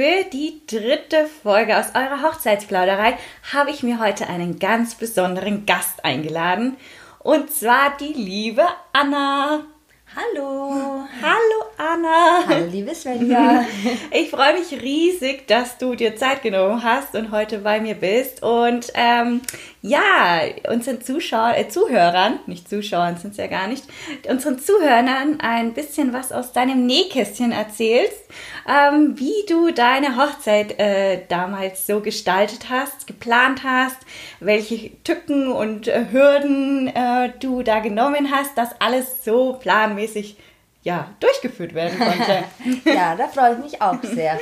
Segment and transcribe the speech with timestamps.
[0.00, 3.18] Für die dritte Folge aus eurer Hochzeitsplauderei
[3.52, 6.78] habe ich mir heute einen ganz besonderen Gast eingeladen.
[7.18, 9.60] Und zwar die liebe Anna.
[10.16, 11.04] Hallo.
[11.22, 12.44] Hallo Anna.
[12.48, 13.64] Hallo liebe Svenja.
[14.10, 18.42] Ich freue mich riesig, dass du dir Zeit genommen hast und heute bei mir bist.
[18.42, 19.40] Und ähm,
[19.82, 23.84] ja, unseren Zuschauern, äh, Zuhörern, nicht Zuschauern sind es ja gar nicht,
[24.28, 28.24] unseren Zuhörern ein bisschen was aus deinem Nähkästchen erzählst,
[28.68, 33.96] ähm, wie du deine Hochzeit äh, damals so gestaltet hast, geplant hast,
[34.40, 39.99] welche Tücken und äh, Hürden äh, du da genommen hast, dass alles so planmäßig
[40.82, 42.44] ja, durchgeführt werden konnte.
[42.84, 44.38] ja, da freue ich mich auch sehr.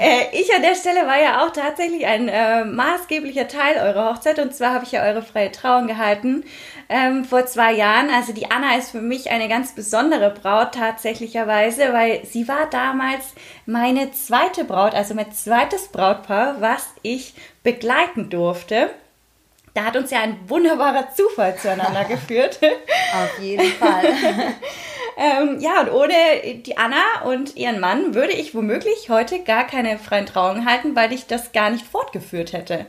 [0.00, 4.38] Äh, ich an der Stelle war ja auch tatsächlich ein äh, maßgeblicher Teil eurer Hochzeit
[4.38, 6.44] und zwar habe ich ja eure freie Trauung gehalten
[6.88, 8.10] ähm, vor zwei Jahren.
[8.10, 13.34] Also die Anna ist für mich eine ganz besondere Braut tatsächlicherweise, weil sie war damals
[13.66, 18.90] meine zweite Braut, also mein zweites Brautpaar, was ich begleiten durfte.
[19.76, 22.58] Da hat uns ja ein wunderbarer Zufall zueinander geführt.
[23.14, 24.04] Auf jeden Fall.
[25.18, 26.12] Ähm, ja, und ohne
[26.56, 31.10] die Anna und ihren Mann würde ich womöglich heute gar keine freien Trauungen halten, weil
[31.10, 32.84] ich das gar nicht fortgeführt hätte.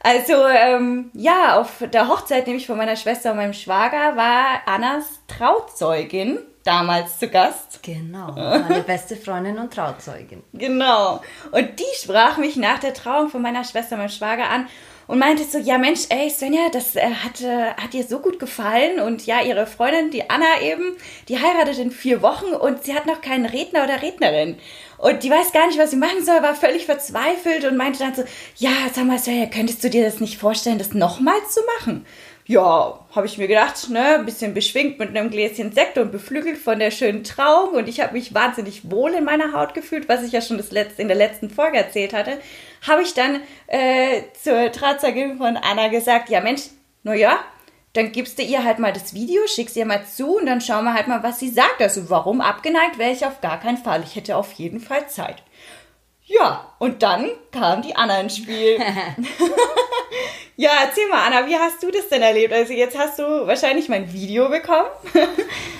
[0.00, 5.20] Also ähm, ja, auf der Hochzeit nämlich von meiner Schwester und meinem Schwager war Annas
[5.28, 7.82] Trauzeugin damals zu Gast.
[7.82, 10.42] Genau, meine beste Freundin und Trauzeugin.
[10.52, 11.22] Genau.
[11.52, 14.66] Und die sprach mich nach der Trauung von meiner Schwester und meinem Schwager an
[15.12, 18.38] und meinte so, ja Mensch, ey Svenja, das äh, hat, äh, hat ihr so gut
[18.38, 20.96] gefallen und ja, ihre Freundin, die Anna eben,
[21.28, 24.56] die heiratet in vier Wochen und sie hat noch keinen Redner oder Rednerin.
[24.96, 28.14] Und die weiß gar nicht, was sie machen soll, war völlig verzweifelt und meinte dann
[28.14, 28.24] so,
[28.56, 32.06] ja, sag mal Svenja, könntest du dir das nicht vorstellen, das nochmals zu machen?
[32.46, 36.58] Ja, habe ich mir gedacht, ne, ein bisschen beschwingt mit einem Gläschen Sekt und beflügelt
[36.58, 40.24] von der schönen Trauung und ich habe mich wahnsinnig wohl in meiner Haut gefühlt, was
[40.24, 42.38] ich ja schon das letzte, in der letzten Folge erzählt hatte,
[42.86, 46.62] habe ich dann äh, zur Trauzeugin von Anna gesagt, ja Mensch,
[47.04, 47.38] na ja,
[47.92, 50.84] dann gibst du ihr halt mal das Video, schickst ihr mal zu und dann schauen
[50.84, 51.80] wir halt mal, was sie sagt.
[51.80, 54.02] Also warum abgeneigt wäre ich auf gar keinen Fall.
[54.02, 55.42] Ich hätte auf jeden Fall Zeit.
[56.24, 58.78] Ja, und dann kam die Anna ins Spiel.
[60.56, 62.52] ja, erzähl mal, Anna, wie hast du das denn erlebt?
[62.52, 64.88] Also jetzt hast du wahrscheinlich mein Video bekommen.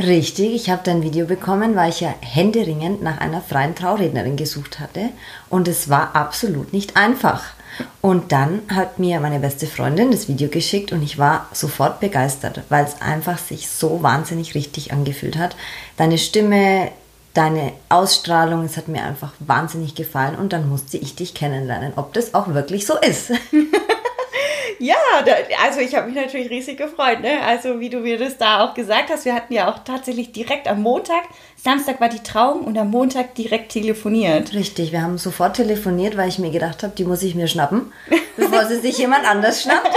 [0.00, 4.80] Richtig, ich habe dein Video bekommen, weil ich ja händeringend nach einer freien Traurednerin gesucht
[4.80, 5.10] hatte.
[5.48, 7.54] Und es war absolut nicht einfach.
[8.00, 12.62] Und dann hat mir meine beste Freundin das Video geschickt und ich war sofort begeistert,
[12.68, 15.56] weil es einfach sich so wahnsinnig richtig angefühlt hat.
[15.96, 16.90] Deine Stimme,
[17.34, 22.12] deine Ausstrahlung, es hat mir einfach wahnsinnig gefallen und dann musste ich dich kennenlernen, ob
[22.12, 23.30] das auch wirklich so ist.
[24.78, 25.32] ja, da,
[25.64, 27.40] also ich habe mich natürlich riesig gefreut, ne?
[27.46, 30.68] Also wie du mir das da auch gesagt hast, wir hatten ja auch tatsächlich direkt
[30.68, 31.22] am Montag,
[31.56, 34.52] Samstag war die Trauung und am Montag direkt telefoniert.
[34.52, 37.92] Richtig, wir haben sofort telefoniert, weil ich mir gedacht habe, die muss ich mir schnappen,
[38.36, 39.94] bevor sie sich jemand anders schnappt.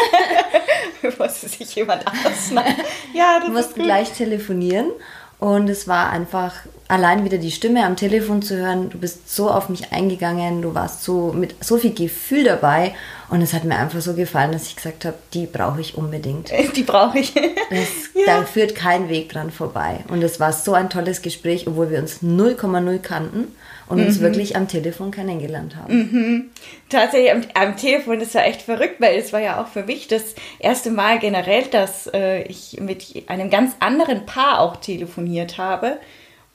[1.01, 2.75] bevor sie sich jemand anders schnappt.
[3.13, 4.91] Ja, das wir mussten gleich telefonieren
[5.39, 6.53] und es war einfach
[6.87, 8.89] allein wieder die Stimme am Telefon zu hören.
[8.89, 12.95] Du bist so auf mich eingegangen, du warst so mit so viel Gefühl dabei.
[13.29, 16.51] Und es hat mir einfach so gefallen, dass ich gesagt habe, die brauche ich unbedingt.
[16.75, 17.33] Die brauche ich.
[17.33, 17.41] Das,
[18.13, 18.25] ja.
[18.25, 20.05] Da führt kein Weg dran vorbei.
[20.09, 23.47] Und es war so ein tolles Gespräch, obwohl wir uns 0,0 kannten
[23.87, 24.23] und uns mhm.
[24.23, 25.93] wirklich am Telefon kennengelernt haben.
[25.93, 26.49] Mhm.
[26.89, 30.07] Tatsächlich am, am, Telefon, das war echt verrückt, weil es war ja auch für mich
[30.07, 35.97] das erste Mal generell, dass äh, ich mit einem ganz anderen Paar auch telefoniert habe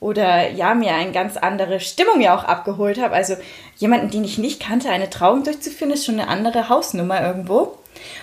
[0.01, 3.13] oder ja, mir eine ganz andere Stimmung ja auch abgeholt habe.
[3.13, 3.35] Also
[3.77, 7.77] jemanden, den ich nicht kannte, eine Trauung durchzuführen, ist schon eine andere Hausnummer irgendwo.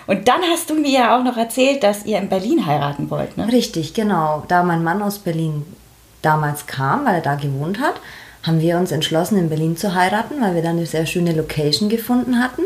[0.05, 3.37] Und dann hast du mir ja auch noch erzählt, dass ihr in Berlin heiraten wollt,
[3.37, 3.49] ne?
[3.51, 4.43] Richtig, genau.
[4.49, 5.65] Da mein Mann aus Berlin
[6.21, 7.95] damals kam, weil er da gewohnt hat,
[8.43, 11.89] haben wir uns entschlossen, in Berlin zu heiraten, weil wir dann eine sehr schöne Location
[11.89, 12.63] gefunden hatten.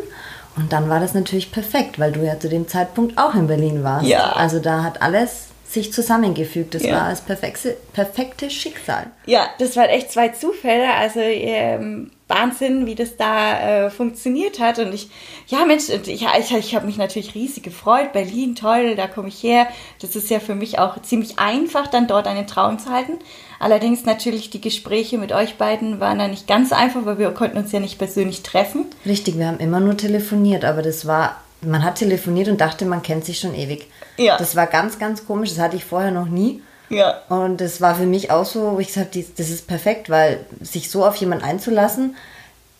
[0.56, 3.84] Und dann war das natürlich perfekt, weil du ja zu dem Zeitpunkt auch in Berlin
[3.84, 4.08] warst.
[4.08, 4.34] Ja.
[4.34, 6.76] Also da hat alles sich zusammengefügt.
[6.76, 6.96] Das ja.
[6.96, 9.08] war das perfekte, perfekte Schicksal.
[9.26, 10.94] Ja, das waren echt zwei Zufälle.
[10.94, 14.80] Also ähm, Wahnsinn, wie das da äh, funktioniert hat.
[14.80, 15.10] Und ich,
[15.48, 18.14] ja Mensch, ich, ich, ich habe mich natürlich riesig gefreut.
[18.14, 19.68] Berlin, toll, da komme ich her.
[20.02, 23.14] Das ist ja für mich auch ziemlich einfach, dann dort einen Traum zu halten.
[23.60, 27.58] Allerdings natürlich die Gespräche mit euch beiden waren da nicht ganz einfach, weil wir konnten
[27.58, 28.86] uns ja nicht persönlich treffen.
[29.06, 33.02] Richtig, wir haben immer nur telefoniert, aber das war, man hat telefoniert und dachte, man
[33.04, 33.88] kennt sich schon ewig.
[34.18, 34.38] Ja.
[34.38, 36.62] Das war ganz, ganz komisch, das hatte ich vorher noch nie.
[36.94, 37.22] Ja.
[37.30, 40.46] Und das war für mich auch so, wo ich gesagt habe, das ist perfekt, weil
[40.62, 42.16] sich so auf jemanden einzulassen,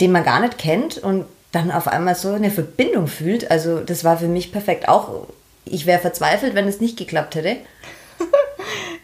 [0.02, 4.04] den man gar nicht kennt und dann auf einmal so eine Verbindung fühlt, also das
[4.04, 4.88] war für mich perfekt.
[4.90, 5.28] Auch
[5.66, 7.58] ich wäre verzweifelt, wenn es nicht geklappt hätte.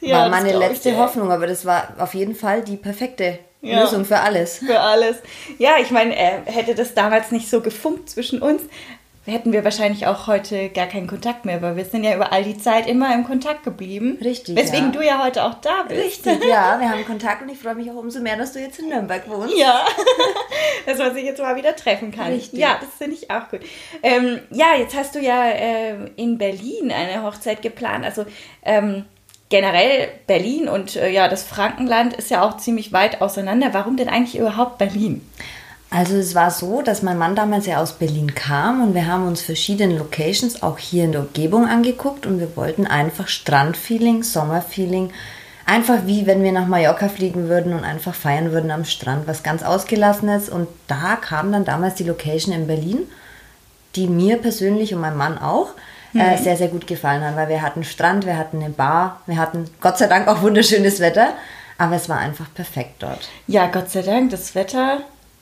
[0.01, 0.95] Ja, war meine ich letzte.
[0.97, 3.81] Hoffnung, aber das war auf jeden Fall die perfekte Ja.
[3.81, 4.59] Lösung für alles.
[4.59, 5.17] Für alles.
[5.57, 8.61] Ja, ich meine, äh, hätte das damals nicht so gefunkt zwischen uns,
[9.29, 12.43] hätten wir wahrscheinlich auch heute gar keinen Kontakt mehr, weil wir sind ja über all
[12.43, 14.17] die Zeit immer im Kontakt geblieben.
[14.21, 14.99] Richtig, Weswegen ja.
[14.99, 16.25] du ja heute auch da bist.
[16.25, 18.79] Richtig, ja, wir haben Kontakt und ich freue mich auch umso mehr, dass du jetzt
[18.79, 19.57] in Nürnberg wohnst.
[19.57, 19.85] Ja,
[20.85, 22.31] dass man sich jetzt mal wieder treffen kann.
[22.31, 22.59] Richtig.
[22.59, 23.61] Ja, das finde ich auch gut.
[24.03, 28.05] Ähm, ja, jetzt hast du ja äh, in Berlin eine Hochzeit geplant.
[28.05, 28.25] Also
[28.63, 29.05] ähm,
[29.49, 33.73] generell Berlin und äh, ja, das Frankenland ist ja auch ziemlich weit auseinander.
[33.73, 35.27] Warum denn eigentlich überhaupt Berlin?
[35.91, 39.27] Also es war so, dass mein Mann damals ja aus Berlin kam und wir haben
[39.27, 45.11] uns verschiedene Locations auch hier in der Umgebung angeguckt und wir wollten einfach Strandfeeling, Sommerfeeling,
[45.65, 49.41] einfach wie wenn wir nach Mallorca fliegen würden und einfach feiern würden am Strand, was
[49.41, 52.99] ganz ausgelassenes und da kam dann damals die Location in Berlin,
[53.95, 55.69] die mir persönlich und meinem Mann auch
[56.13, 59.37] äh, sehr, sehr gut gefallen hat, weil wir hatten Strand, wir hatten eine Bar, wir
[59.37, 61.29] hatten Gott sei Dank auch wunderschönes Wetter,
[61.79, 63.27] aber es war einfach perfekt dort.
[63.47, 64.99] Ja, Gott sei Dank, das Wetter.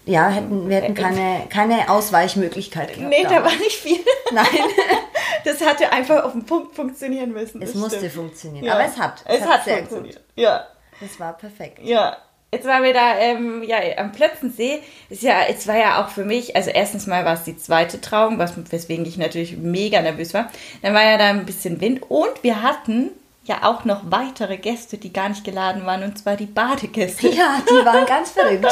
[0.07, 3.09] Ja, hätten, wir hätten keine, keine Ausweichmöglichkeit gehabt.
[3.09, 3.53] Nee, da damals.
[3.53, 3.99] war nicht viel.
[4.31, 4.45] Nein,
[5.43, 7.61] Das hatte einfach auf den Punkt funktionieren müssen.
[7.61, 8.13] es musste stimmt.
[8.13, 8.65] funktionieren.
[8.65, 8.73] Ja.
[8.73, 9.23] Aber es hat.
[9.25, 10.15] Es, hat, sehr funktioniert.
[10.15, 10.23] gut.
[10.35, 10.67] Ja.
[10.99, 11.79] Es war perfekt.
[11.83, 12.17] Ja,
[12.51, 14.81] jetzt waren wir da ähm, ja, am Plötzensee.
[15.09, 18.01] Ist ja, es war ja auch für mich, also erstens mal war es die zweite
[18.01, 20.49] Trauung, was, weswegen ich natürlich mega nervös war.
[20.81, 23.11] Dann war ja da ein bisschen Wind und wir hatten
[23.47, 27.27] ja auch noch weitere Gäste, die gar nicht geladen waren, und zwar die Badegäste.
[27.29, 28.65] Ja, die waren ganz verrückt.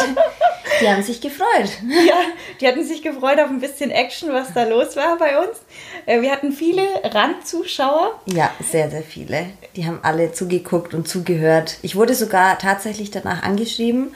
[0.82, 1.70] Die haben sich gefreut.
[1.88, 2.16] Ja,
[2.60, 5.58] die hatten sich gefreut auf ein bisschen Action, was da los war bei uns.
[6.06, 8.20] Äh, Wir hatten viele Randzuschauer.
[8.26, 9.48] Ja, sehr, sehr viele.
[9.76, 11.78] Die haben alle zugeguckt und zugehört.
[11.82, 14.14] Ich wurde sogar tatsächlich danach angeschrieben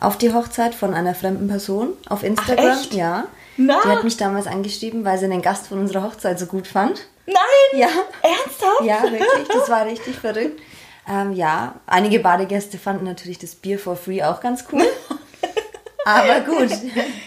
[0.00, 2.78] auf die Hochzeit von einer fremden Person auf Instagram.
[2.78, 2.94] echt?
[2.94, 3.24] Ja.
[3.56, 3.80] Na?
[3.84, 7.06] Die hat mich damals angeschrieben, weil sie einen Gast von unserer Hochzeit so gut fand.
[7.32, 7.80] Nein!
[7.80, 7.88] Ja.
[8.22, 8.82] Ernsthaft?
[8.84, 10.60] Ja, wirklich, das war richtig verrückt.
[11.10, 14.82] Ähm, ja, einige Badegäste fanden natürlich das Bier for free auch ganz cool.
[16.04, 16.70] Aber gut.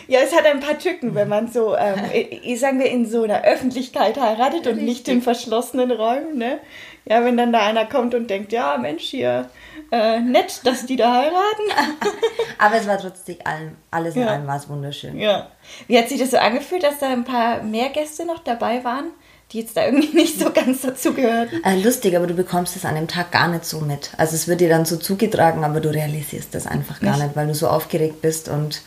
[0.07, 3.24] Ja, es hat ein paar Tücken, wenn man so, ähm, ich sagen wir, in so
[3.24, 6.59] einer Öffentlichkeit heiratet und nicht in verschlossenen Räumen, ne?
[7.06, 9.50] Ja, wenn dann da einer kommt und denkt, ja, Mensch, hier,
[9.92, 11.92] äh, nett, dass die da heiraten.
[12.57, 14.30] Aber es war trotzdem allem, alles in Ja.
[14.30, 15.18] allem war es wunderschön.
[15.19, 15.47] Ja.
[15.88, 19.12] Wie hat sich das so angefühlt, dass da ein paar mehr Gäste noch dabei waren,
[19.51, 21.62] die jetzt da irgendwie nicht so ganz dazu gehörten?
[21.63, 24.12] Äh, lustig, aber du bekommst es an dem Tag gar nicht so mit.
[24.18, 27.27] Also es wird dir dann so zugetragen, aber du realisierst das einfach gar Nicht?
[27.27, 28.81] nicht, weil du so aufgeregt bist und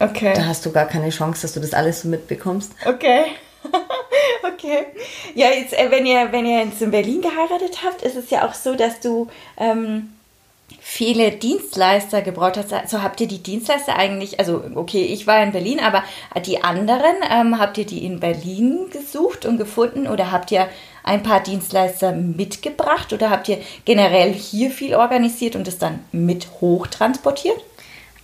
[0.00, 0.32] Okay.
[0.34, 2.72] da hast du gar keine Chance, dass du das alles so mitbekommst.
[2.84, 3.26] Okay.
[4.42, 4.86] okay.
[5.34, 8.46] Ja, jetzt, äh, wenn ihr, wenn ihr jetzt in Berlin geheiratet habt, ist es ja
[8.46, 10.12] auch so, dass du ähm,
[10.86, 12.70] viele Dienstleister gebraut hast.
[12.70, 16.04] Also habt ihr die Dienstleister eigentlich, also okay, ich war in Berlin, aber
[16.44, 20.68] die anderen, ähm, habt ihr die in Berlin gesucht und gefunden oder habt ihr
[21.02, 26.48] ein paar Dienstleister mitgebracht oder habt ihr generell hier viel organisiert und es dann mit
[26.60, 27.64] hochtransportiert?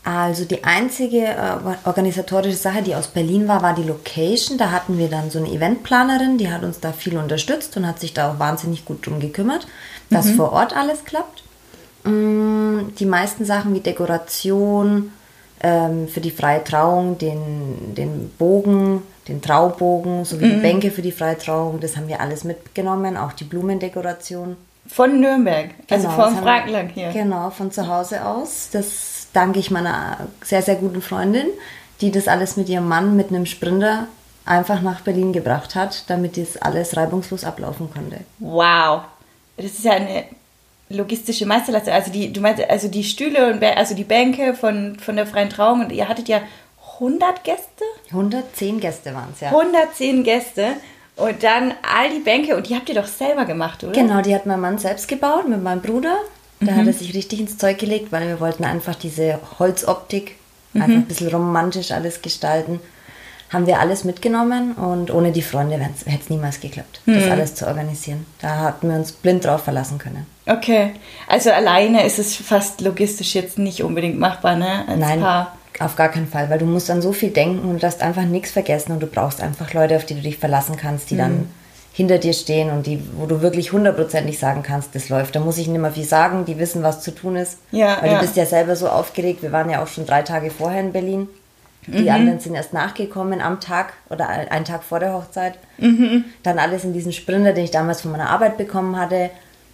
[0.05, 4.59] Also die einzige äh, organisatorische Sache, die aus Berlin war, war die Location.
[4.59, 8.00] Da hatten wir dann so eine Eventplanerin, die hat uns da viel unterstützt und hat
[8.00, 9.67] sich da auch wahnsinnig gut drum gekümmert,
[10.11, 11.43] dass vor Ort alles klappt.
[12.04, 15.12] Mm, Die meisten Sachen wie Dekoration
[15.62, 21.12] ähm, für die freie Trauung, den, den Bogen, den Traubogen sowie die Bänke für die
[21.12, 24.57] freie Trauung, das haben wir alles mitgenommen, auch die Blumendekoration.
[24.87, 27.11] Von Nürnberg, also Genau, vom Frankenland hier.
[27.11, 28.71] Genau, von zu Hause aus.
[28.73, 31.47] Das danke ich meiner sehr, sehr guten Freundin,
[32.00, 34.09] die das alles mit ihrem Mann mit einem Sprinter
[34.47, 38.21] einfach nach Berlin gebracht hat, damit das alles reibungslos ablaufen konnte.
[38.38, 39.02] Wow.
[39.57, 40.25] Das ist ja eine
[40.91, 41.95] logistische Meisterleistung.
[41.95, 45.49] Also die, du meinst, also die Stühle und also die Bänke von, von der freien
[45.49, 46.43] Trauung und ihr hattet ja
[46.95, 47.85] 100 Gäste?
[48.11, 49.49] 110 Gäste waren es, ja.
[49.49, 50.67] 110 Gäste
[51.17, 53.93] und dann all die Bänke und die habt ihr doch selber gemacht, oder?
[53.93, 56.17] Genau, die hat mein Mann selbst gebaut mit meinem Bruder.
[56.61, 60.37] Da hat er sich richtig ins Zeug gelegt, weil wir wollten einfach diese Holzoptik,
[60.75, 62.81] einfach ein bisschen romantisch alles gestalten.
[63.50, 67.66] Haben wir alles mitgenommen und ohne die Freunde hätte es niemals geklappt, das alles zu
[67.66, 68.25] organisieren.
[68.40, 70.25] Da hatten wir uns blind drauf verlassen können.
[70.47, 70.92] Okay.
[71.26, 74.85] Also alleine ist es fast logistisch jetzt nicht unbedingt machbar, ne?
[74.87, 75.57] Als Nein, Paar.
[75.80, 78.25] Auf gar keinen Fall, weil du musst an so viel denken und du darfst einfach
[78.25, 81.49] nichts vergessen und du brauchst einfach Leute, auf die du dich verlassen kannst, die dann
[81.92, 85.35] hinter dir stehen und die, wo du wirklich hundertprozentig sagen kannst, das läuft.
[85.35, 87.59] Da muss ich nicht mehr viel sagen, die wissen, was zu tun ist.
[87.73, 88.14] Ja, weil ja.
[88.14, 89.42] du bist ja selber so aufgeregt.
[89.42, 91.28] Wir waren ja auch schon drei Tage vorher in Berlin.
[91.99, 95.55] Die anderen sind erst nachgekommen am Tag oder einen Tag vor der Hochzeit.
[95.79, 99.31] Dann alles in diesen Sprinter, den ich damals von meiner Arbeit bekommen hatte.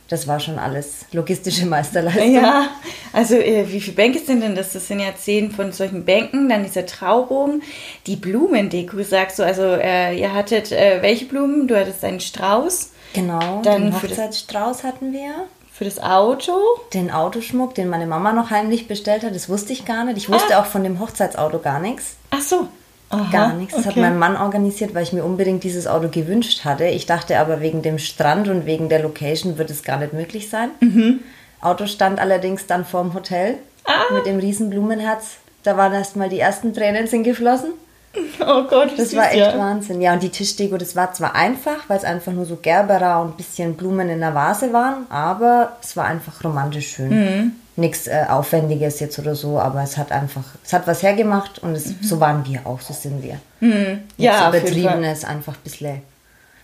[0.09, 2.33] Das war schon alles logistische Meisterleistung.
[2.33, 2.69] Ja,
[3.13, 4.73] also äh, wie viele Bänke sind denn das?
[4.73, 7.63] Das sind ja zehn von solchen Bänken, dann dieser Traubogen,
[8.07, 9.43] die Blumendeko, sagst du.
[9.43, 11.67] Also äh, ihr hattet äh, welche Blumen?
[11.67, 15.47] Du hattest einen Strauß Genau, Dann den Hochzeitsstrauß hatten wir.
[15.77, 16.53] Für das Auto.
[16.95, 20.17] Den Autoschmuck, den meine Mama noch heimlich bestellt hat, das wusste ich gar nicht.
[20.17, 22.17] Ich wusste auch von dem Hochzeitsauto gar nichts.
[22.31, 22.69] Ach so.
[23.11, 23.75] Aha, Gar nichts.
[23.77, 24.01] Das hat okay.
[24.01, 26.87] mein Mann organisiert, weil ich mir unbedingt dieses Auto gewünscht hatte.
[26.87, 30.51] Ich dachte aber, wegen dem Strand und wegen der Location wird es gar nicht möglich
[30.51, 30.71] sein.
[30.81, 31.21] Mhm.
[31.61, 34.13] Auto stand allerdings dann vorm Hotel Ah.
[34.13, 35.37] mit dem riesen Blumenherz.
[35.63, 37.71] Da waren erst mal die ersten Tränen sind geflossen.
[38.41, 39.59] Oh Gott, Das süß, war echt ja.
[39.59, 40.01] Wahnsinn.
[40.01, 43.31] Ja, und die Tischdeko, das war zwar einfach, weil es einfach nur so Gerbera und
[43.31, 47.09] ein bisschen Blumen in der Vase waren, aber es war einfach romantisch schön.
[47.11, 47.53] Mhm.
[47.77, 51.75] Nichts äh, Aufwendiges jetzt oder so, aber es hat einfach, es hat was hergemacht und
[51.75, 53.39] es, so waren wir auch, so sind wir.
[53.61, 54.01] Mhm.
[54.17, 54.71] Ja, Nichts.
[54.71, 56.01] Übertriebenes, einfach ein bisschen,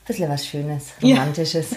[0.06, 1.16] bisschen was Schönes, Ja.
[1.16, 1.68] Romantisches.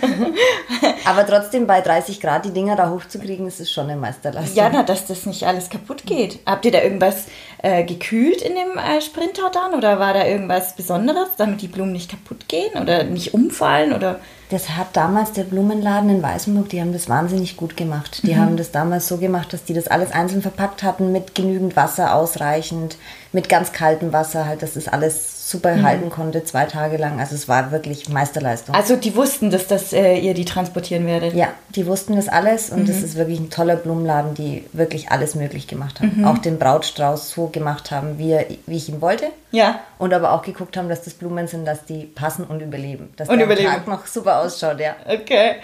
[1.06, 4.56] aber trotzdem bei 30 Grad die Dinger da hochzukriegen, das ist schon eine Meisterleistung.
[4.58, 6.40] Ja, na, dass das nicht alles kaputt geht.
[6.46, 7.26] Habt ihr da irgendwas
[7.62, 9.74] äh, gekühlt in dem äh, Sprinter dann?
[9.76, 13.94] Oder war da irgendwas Besonderes, damit die Blumen nicht kaputt gehen oder nicht umfallen?
[13.94, 18.22] Oder Das hat damals der Blumenladen in Weißenburg, die haben das wahnsinnig gut gemacht.
[18.24, 21.76] Die haben das damals so gemacht, dass die das alles einzeln verpackt hatten, mit genügend
[21.76, 22.98] Wasser ausreichend,
[23.32, 27.20] mit ganz kaltem Wasser, halt, dass das alles super halten konnte, zwei Tage lang.
[27.20, 28.74] Also es war wirklich Meisterleistung.
[28.74, 31.36] also die wussten, dass das, äh, ihr die transportieren werdet.
[31.36, 35.36] ja, die wussten das alles und das ist wirklich ein toller Blumenladen, die wirklich alles
[35.36, 36.26] möglich gemacht haben.
[36.26, 39.28] Auch den Brautstrauß so gemacht haben, wie, er, wie ich ihn wollte.
[39.52, 39.82] Ja.
[40.00, 43.14] Und aber auch geguckt haben, dass das Blumen sind, dass die passen und überleben.
[43.16, 43.70] Dass Und der überleben.
[43.70, 44.96] Tag noch super ausschaut, ja.
[45.08, 45.58] Okay.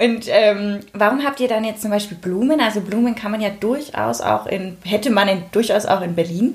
[0.00, 2.60] Und ähm, warum habt ihr dann jetzt zum Beispiel Blumen?
[2.60, 6.54] Also Blumen kann man ja durchaus auch in, hätte man in, durchaus auch in Berlin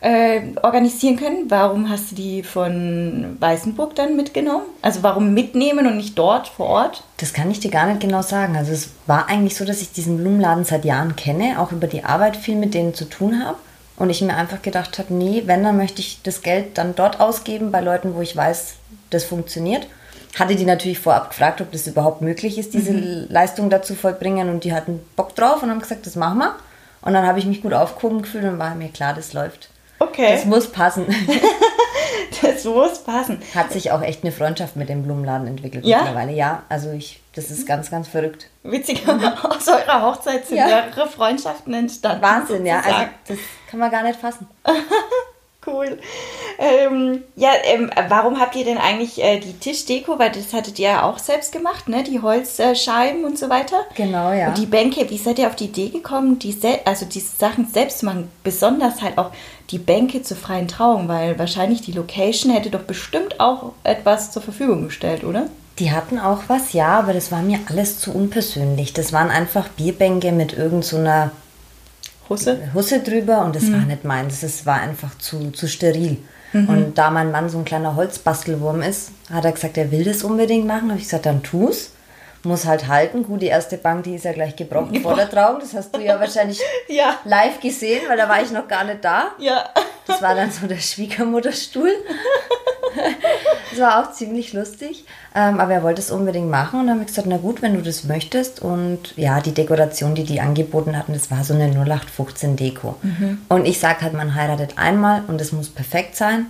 [0.00, 1.50] äh, organisieren können.
[1.50, 4.64] Warum hast du die von Weißenburg dann mitgenommen?
[4.82, 7.02] Also warum mitnehmen und nicht dort vor Ort?
[7.16, 8.56] Das kann ich dir gar nicht genau sagen.
[8.56, 12.04] Also es war eigentlich so, dass ich diesen Blumenladen seit Jahren kenne, auch über die
[12.04, 13.58] Arbeit viel mit denen zu tun habe.
[13.96, 17.18] Und ich mir einfach gedacht habe, nee, wenn, dann möchte ich das Geld dann dort
[17.18, 18.74] ausgeben, bei Leuten, wo ich weiß,
[19.08, 19.86] das funktioniert.
[20.38, 24.50] Hatte die natürlich vorab gefragt, ob das überhaupt möglich ist, diese Leistung dazu vollbringen.
[24.50, 26.56] Und die hatten Bock drauf und haben gesagt, das machen wir.
[27.00, 29.70] Und dann habe ich mich gut aufgehoben gefühlt und war mir klar, das läuft.
[29.98, 30.32] Okay.
[30.32, 31.06] Das muss passen.
[32.42, 33.40] Das muss passen.
[33.54, 35.98] Hat sich auch echt eine Freundschaft mit dem Blumenladen entwickelt Ja?
[36.02, 36.32] mittlerweile.
[36.32, 38.48] Ja, also ich, das ist ganz, ganz verrückt.
[38.62, 40.66] Witzig, aus eurer Hochzeit sind Ja.
[40.66, 42.22] mehrere Freundschaften entstanden.
[42.22, 42.76] Wahnsinn, ja.
[42.78, 43.10] Also sozusagen.
[43.28, 43.38] das
[43.70, 44.46] kann man gar nicht fassen.
[45.66, 45.98] Cool.
[46.58, 50.18] Ähm, ja, ähm, warum habt ihr denn eigentlich äh, die Tischdeko?
[50.18, 52.04] Weil das hattet ihr ja auch selbst gemacht, ne?
[52.04, 53.84] Die Holzscheiben und so weiter.
[53.94, 54.48] Genau, ja.
[54.48, 57.98] Und die Bänke, wie seid ihr auf die Idee gekommen, die also diese Sachen selbst
[57.98, 58.30] zu machen?
[58.44, 59.32] Besonders halt auch
[59.70, 64.42] die Bänke zur freien Trauung, weil wahrscheinlich die Location hätte doch bestimmt auch etwas zur
[64.42, 65.48] Verfügung gestellt, oder?
[65.78, 68.92] Die hatten auch was, ja, aber das war mir alles zu unpersönlich.
[68.94, 71.30] Das waren einfach Bierbänke mit irgendeiner so einer
[72.28, 72.70] Husse?
[72.74, 74.40] Husse drüber und das war nicht meins.
[74.40, 76.18] Das war einfach zu, zu steril.
[76.52, 80.22] Und da mein Mann so ein kleiner Holzbastelwurm ist, hat er gesagt, er will das
[80.24, 80.88] unbedingt machen.
[80.88, 81.90] Habe ich gesagt, dann tu's.
[82.44, 83.24] Muss halt halten.
[83.24, 85.58] Gut, die erste Bank, die ist ja gleich gebrochen vor der Trauung.
[85.60, 87.16] Das hast du ja wahrscheinlich Ja.
[87.24, 89.32] live gesehen, weil da war ich noch gar nicht da.
[89.38, 89.68] Ja.
[90.06, 91.90] Das war dann so der Schwiegermutterstuhl.
[93.70, 95.04] Das war auch ziemlich lustig.
[95.38, 97.74] Ähm, aber er wollte es unbedingt machen und dann habe ich gesagt, na gut, wenn
[97.74, 98.62] du das möchtest.
[98.62, 102.96] Und ja, die Dekoration, die die angeboten hatten, das war so eine 0815 Deko.
[103.50, 106.46] Und ich sage halt, man heiratet einmal und es muss perfekt sein.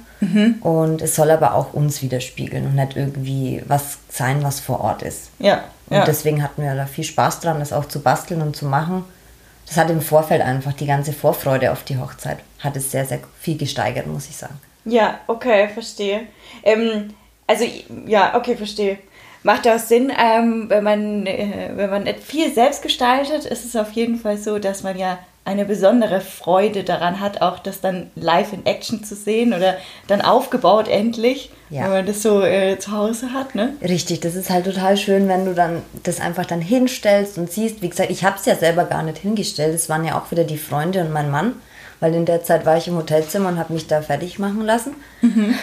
[0.60, 5.02] Und es soll aber auch uns widerspiegeln und nicht irgendwie was sein, was vor Ort
[5.02, 5.30] ist.
[5.40, 5.64] Ja.
[5.88, 6.04] Und ja.
[6.04, 9.04] deswegen hatten wir da viel Spaß dran, das auch zu basteln und zu machen.
[9.66, 13.18] Das hat im Vorfeld einfach die ganze Vorfreude auf die Hochzeit, hat es sehr, sehr
[13.40, 14.54] viel gesteigert, muss ich sagen.
[14.84, 16.22] Ja, okay, verstehe.
[16.62, 17.10] Ähm,
[17.46, 17.64] also,
[18.06, 18.98] ja, okay, verstehe.
[19.42, 23.92] Macht auch Sinn, ähm, wenn man, äh, wenn man viel selbst gestaltet, ist es auf
[23.92, 28.52] jeden Fall so, dass man ja eine besondere Freude daran hat, auch das dann live
[28.52, 29.76] in Action zu sehen oder
[30.08, 31.82] dann aufgebaut endlich, Ja.
[31.84, 33.74] wenn man das so äh, zu Hause hat, ne?
[33.80, 37.80] Richtig, das ist halt total schön, wenn du dann das einfach dann hinstellst und siehst.
[37.80, 39.72] Wie gesagt, ich habe es ja selber gar nicht hingestellt.
[39.72, 41.52] Es waren ja auch wieder die Freunde und mein Mann.
[42.00, 44.94] Weil in der Zeit war ich im Hotelzimmer und habe mich da fertig machen lassen.
[45.22, 45.54] Mhm.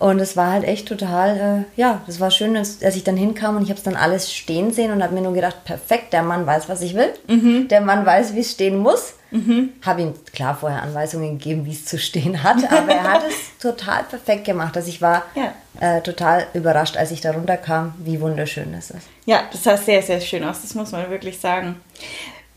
[0.00, 3.18] Und es war halt echt total, äh, ja, das war schön, als, als ich dann
[3.18, 6.14] hinkam und ich habe es dann alles stehen sehen und habe mir nur gedacht, perfekt,
[6.14, 7.12] der Mann weiß, was ich will.
[7.28, 7.68] Mhm.
[7.68, 9.12] Der Mann weiß, wie es stehen muss.
[9.30, 9.74] Mhm.
[9.84, 13.58] Habe ihm klar vorher Anweisungen gegeben, wie es zu stehen hat, aber er hat es
[13.60, 14.74] total perfekt gemacht.
[14.74, 15.52] Also ich war ja.
[15.80, 19.06] äh, total überrascht, als ich da runterkam, wie wunderschön es ist.
[19.26, 21.76] Ja, das sah sehr, sehr schön aus, das muss man wirklich sagen.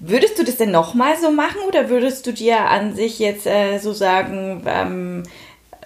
[0.05, 3.77] Würdest du das denn nochmal so machen oder würdest du dir an sich jetzt äh,
[3.77, 5.23] so sagen, ähm,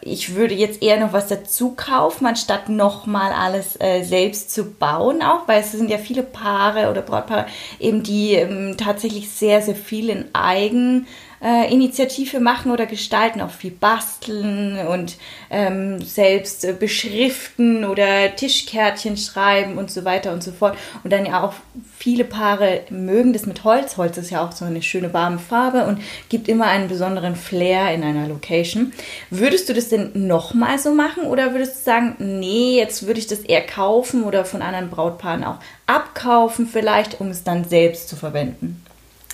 [0.01, 5.21] ich würde jetzt eher noch was dazu kaufen, anstatt nochmal alles äh, selbst zu bauen
[5.21, 7.45] auch, weil es sind ja viele Paare oder Brautpaare
[7.79, 11.05] eben, die ähm, tatsächlich sehr, sehr viel in Eigen
[11.41, 15.17] äh, Initiative machen oder gestalten, auch viel basteln und
[15.50, 20.77] ähm, selbst äh, beschriften oder Tischkärtchen schreiben und so weiter und so fort.
[21.03, 21.53] Und dann ja auch
[21.98, 23.98] viele Paare mögen das mit Holz.
[23.98, 27.94] Holz ist ja auch so eine schöne warme Farbe und gibt immer einen besonderen Flair
[27.94, 28.94] in einer Location.
[29.29, 33.27] Würdest du das denn nochmal so machen oder würdest du sagen, nee, jetzt würde ich
[33.27, 38.15] das eher kaufen oder von anderen Brautpaaren auch abkaufen vielleicht, um es dann selbst zu
[38.15, 38.84] verwenden?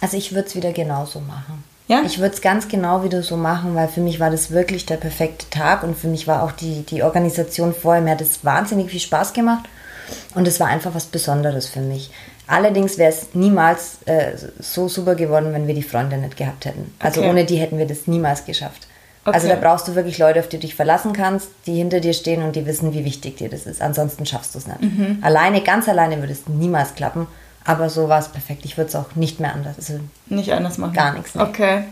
[0.02, 1.64] Also ich würde es wieder genauso machen.
[1.88, 2.02] Ja?
[2.06, 4.98] Ich würde es ganz genau wieder so machen, weil für mich war das wirklich der
[4.98, 8.90] perfekte Tag und für mich war auch die, die Organisation vorher, mir hat es wahnsinnig
[8.90, 9.66] viel Spaß gemacht
[10.36, 12.10] und es war einfach was Besonderes für mich.
[12.48, 16.94] Allerdings wäre es niemals äh, so super geworden, wenn wir die Freunde nicht gehabt hätten.
[17.00, 17.30] Also okay.
[17.30, 18.88] ohne die hätten wir das niemals geschafft.
[19.26, 19.36] Okay.
[19.36, 22.14] Also da brauchst du wirklich Leute, auf die du dich verlassen kannst, die hinter dir
[22.14, 23.82] stehen und die wissen, wie wichtig dir das ist.
[23.82, 24.82] Ansonsten schaffst du es nicht.
[24.82, 25.20] Mhm.
[25.22, 27.28] Alleine, ganz alleine würde es niemals klappen.
[27.66, 28.66] Aber so war es perfekt.
[28.66, 29.78] Ich würde es auch nicht mehr anders.
[29.78, 30.94] Also nicht anders machen.
[30.94, 31.34] Gar nichts.
[31.34, 31.48] Mehr.
[31.48, 31.84] Okay.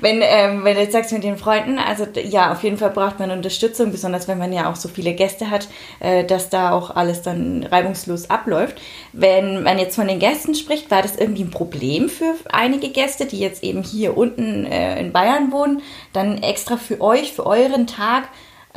[0.00, 3.18] Wenn, ähm, wenn du jetzt sagst mit den Freunden, also ja, auf jeden Fall braucht
[3.18, 5.68] man Unterstützung, besonders wenn man ja auch so viele Gäste hat,
[6.00, 8.80] äh, dass da auch alles dann reibungslos abläuft.
[9.12, 13.26] Wenn man jetzt von den Gästen spricht, war das irgendwie ein Problem für einige Gäste,
[13.26, 15.82] die jetzt eben hier unten äh, in Bayern wohnen,
[16.14, 18.28] dann extra für euch, für euren Tag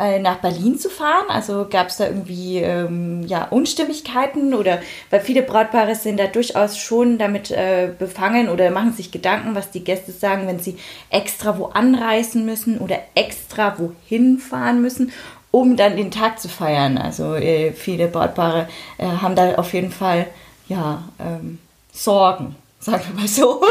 [0.01, 1.25] äh, nach Berlin zu fahren?
[1.29, 4.79] Also gab es da irgendwie ähm, ja, Unstimmigkeiten oder
[5.11, 9.69] weil viele Brautpaare sind da durchaus schon damit äh, befangen oder machen sich Gedanken, was
[9.69, 10.77] die Gäste sagen, wenn sie
[11.09, 15.11] extra wo anreisen müssen oder extra wohin fahren müssen,
[15.51, 16.97] um dann den Tag zu feiern.
[16.97, 18.67] Also äh, viele Brautpaare
[18.97, 20.25] äh, haben da auf jeden Fall
[20.67, 21.59] ja, ähm,
[21.93, 23.61] Sorgen sagen wir mal so.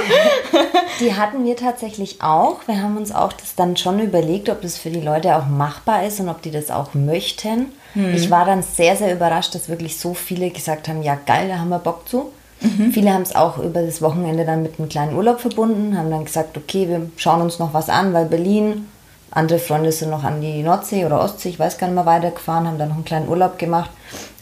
[1.00, 2.60] die hatten wir tatsächlich auch.
[2.66, 6.06] Wir haben uns auch das dann schon überlegt, ob das für die Leute auch machbar
[6.06, 7.66] ist und ob die das auch möchten.
[7.94, 8.14] Mhm.
[8.14, 11.58] Ich war dann sehr, sehr überrascht, dass wirklich so viele gesagt haben, ja geil, da
[11.58, 12.30] haben wir Bock zu.
[12.60, 12.92] Mhm.
[12.92, 16.24] Viele haben es auch über das Wochenende dann mit einem kleinen Urlaub verbunden, haben dann
[16.24, 18.86] gesagt, okay, wir schauen uns noch was an, weil Berlin,
[19.30, 22.66] andere Freunde sind noch an die Nordsee oder Ostsee, ich weiß gar nicht mehr, weitergefahren,
[22.66, 23.90] haben dann noch einen kleinen Urlaub gemacht.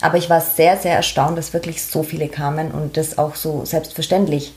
[0.00, 3.64] Aber ich war sehr, sehr erstaunt, dass wirklich so viele kamen und das auch so
[3.64, 4.54] selbstverständlich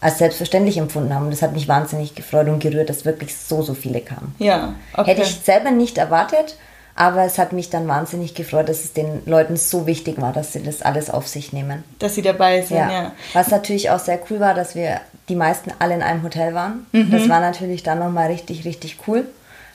[0.00, 1.24] als selbstverständlich empfunden haben.
[1.24, 4.34] Und das hat mich wahnsinnig gefreut und gerührt, dass wirklich so, so viele kamen.
[4.38, 5.10] Ja, okay.
[5.10, 6.56] Hätte ich selber nicht erwartet,
[6.94, 10.52] aber es hat mich dann wahnsinnig gefreut, dass es den Leuten so wichtig war, dass
[10.52, 11.84] sie das alles auf sich nehmen.
[11.98, 12.90] Dass sie dabei sind, ja.
[12.90, 13.12] ja.
[13.34, 16.86] Was natürlich auch sehr cool war, dass wir die meisten alle in einem Hotel waren.
[16.92, 17.10] Mhm.
[17.10, 19.26] Das war natürlich dann nochmal richtig, richtig cool.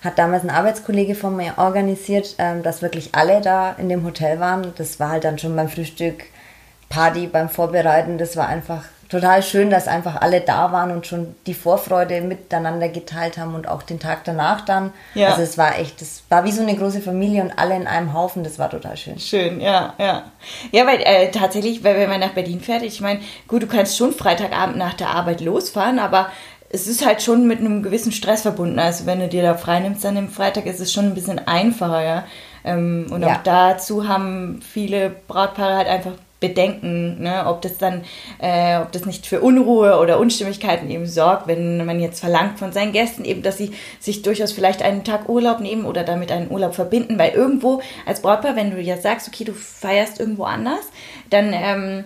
[0.03, 4.39] Hat damals ein Arbeitskollege von mir organisiert, ähm, dass wirklich alle da in dem Hotel
[4.39, 4.73] waren.
[4.77, 6.23] Das war halt dann schon beim Frühstück,
[6.89, 8.17] Party, beim Vorbereiten.
[8.17, 12.87] Das war einfach total schön, dass einfach alle da waren und schon die Vorfreude miteinander
[12.87, 14.93] geteilt haben und auch den Tag danach dann.
[15.15, 15.27] Ja.
[15.29, 18.13] Also es war echt, es war wie so eine große Familie und alle in einem
[18.13, 19.19] Haufen, das war total schön.
[19.19, 20.23] Schön, ja, ja.
[20.71, 23.19] Ja, weil äh, tatsächlich, wenn man nach Berlin fährt, ich meine,
[23.49, 26.31] gut, du kannst schon Freitagabend nach der Arbeit losfahren, aber
[26.69, 28.79] es ist halt schon mit einem gewissen Stress verbunden.
[28.79, 31.45] Also wenn du dir da frei nimmst an dem Freitag, ist es schon ein bisschen
[31.45, 32.23] einfacher, ja.
[32.63, 33.35] Ähm, und ja.
[33.35, 37.45] auch dazu haben viele Brautpaare halt einfach Bedenken, ne?
[37.45, 38.03] ob das dann,
[38.39, 42.73] äh, ob das nicht für Unruhe oder Unstimmigkeiten eben sorgt, wenn man jetzt verlangt von
[42.73, 46.51] seinen Gästen eben, dass sie sich durchaus vielleicht einen Tag Urlaub nehmen oder damit einen
[46.51, 50.81] Urlaub verbinden, weil irgendwo als Brautpaar, wenn du ja sagst, okay, du feierst irgendwo anders,
[51.29, 52.03] dann ähm, äh,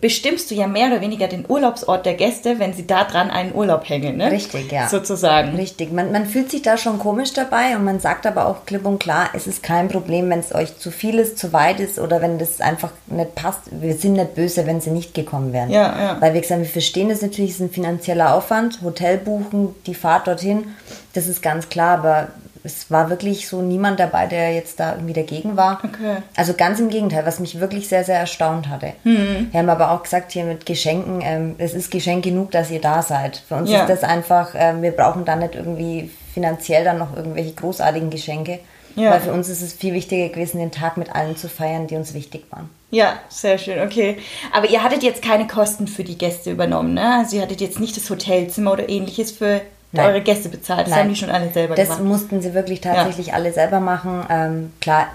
[0.00, 3.54] bestimmst du ja mehr oder weniger den Urlaubsort der Gäste, wenn sie da dran einen
[3.54, 4.30] Urlaub hängen, ne?
[4.30, 4.88] Richtig, ja.
[4.88, 5.54] Sozusagen.
[5.54, 5.92] Richtig.
[5.92, 9.00] Man, man fühlt sich da schon komisch dabei und man sagt aber auch klipp und
[9.00, 12.22] klar, es ist kein Problem, wenn es euch zu viel ist, zu weit ist oder
[12.22, 13.60] wenn das einfach nicht passt.
[13.70, 15.70] Wir sind nicht böse, wenn sie nicht gekommen wären.
[15.70, 16.16] Ja, ja.
[16.20, 19.94] Weil wir gesagt wir verstehen das natürlich, es ist ein finanzieller Aufwand, Hotel buchen, die
[19.94, 20.68] Fahrt dorthin,
[21.12, 22.28] das ist ganz klar, aber
[22.64, 25.82] es war wirklich so niemand dabei, der jetzt da irgendwie dagegen war.
[25.84, 26.16] Okay.
[26.34, 28.94] Also ganz im Gegenteil, was mich wirklich sehr, sehr erstaunt hatte.
[29.04, 29.48] Mhm.
[29.50, 32.80] Wir haben aber auch gesagt, hier mit Geschenken, ähm, es ist Geschenk genug, dass ihr
[32.80, 33.36] da seid.
[33.46, 33.82] Für uns ja.
[33.82, 38.60] ist das einfach, äh, wir brauchen da nicht irgendwie finanziell dann noch irgendwelche großartigen Geschenke.
[38.96, 39.10] Ja.
[39.10, 41.96] Weil für uns ist es viel wichtiger gewesen, den Tag mit allen zu feiern, die
[41.96, 42.70] uns wichtig waren.
[42.90, 44.18] Ja, sehr schön, okay.
[44.52, 47.16] Aber ihr hattet jetzt keine Kosten für die Gäste übernommen, ne?
[47.18, 49.60] Also ihr hattet jetzt nicht das Hotelzimmer oder ähnliches für
[49.96, 50.06] Nein.
[50.06, 50.82] eure Gäste bezahlt.
[50.82, 51.00] Das Nein.
[51.00, 52.04] haben die schon alle selber Das gemacht.
[52.04, 54.24] mussten sie wirklich tatsächlich alle selber machen.
[54.30, 55.06] Ähm, klar,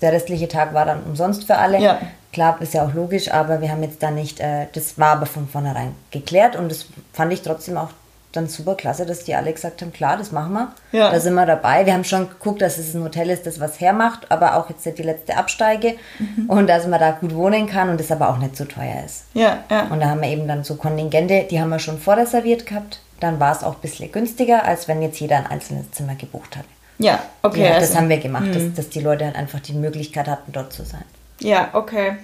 [0.00, 1.78] der restliche Tag war dann umsonst für alle.
[1.80, 1.98] Ja.
[2.32, 5.26] Klar, ist ja auch logisch, aber wir haben jetzt da nicht, äh, das war aber
[5.26, 7.90] von vornherein geklärt und das fand ich trotzdem auch
[8.32, 10.72] dann super klasse, dass die alle gesagt haben, klar, das machen wir.
[10.92, 11.10] Ja.
[11.10, 11.84] Da sind wir dabei.
[11.84, 14.86] Wir haben schon geguckt, dass es ein Hotel ist, das was hermacht, aber auch jetzt
[14.86, 16.48] nicht die letzte Absteige Mhm.
[16.48, 19.24] und dass man da gut wohnen kann und das aber auch nicht so teuer ist.
[19.34, 19.82] Ja, ja.
[19.90, 23.00] Und da haben wir eben dann so Kontingente, die haben wir schon vorreserviert gehabt.
[23.22, 26.56] Dann war es auch ein bisschen günstiger, als wenn jetzt jeder ein einzelnes Zimmer gebucht
[26.56, 26.66] hatte.
[26.98, 27.62] Ja, okay.
[27.62, 30.52] ja, das also- haben wir gemacht, dass, dass die Leute halt einfach die Möglichkeit hatten,
[30.52, 31.04] dort zu sein.
[31.40, 32.16] Ja, okay.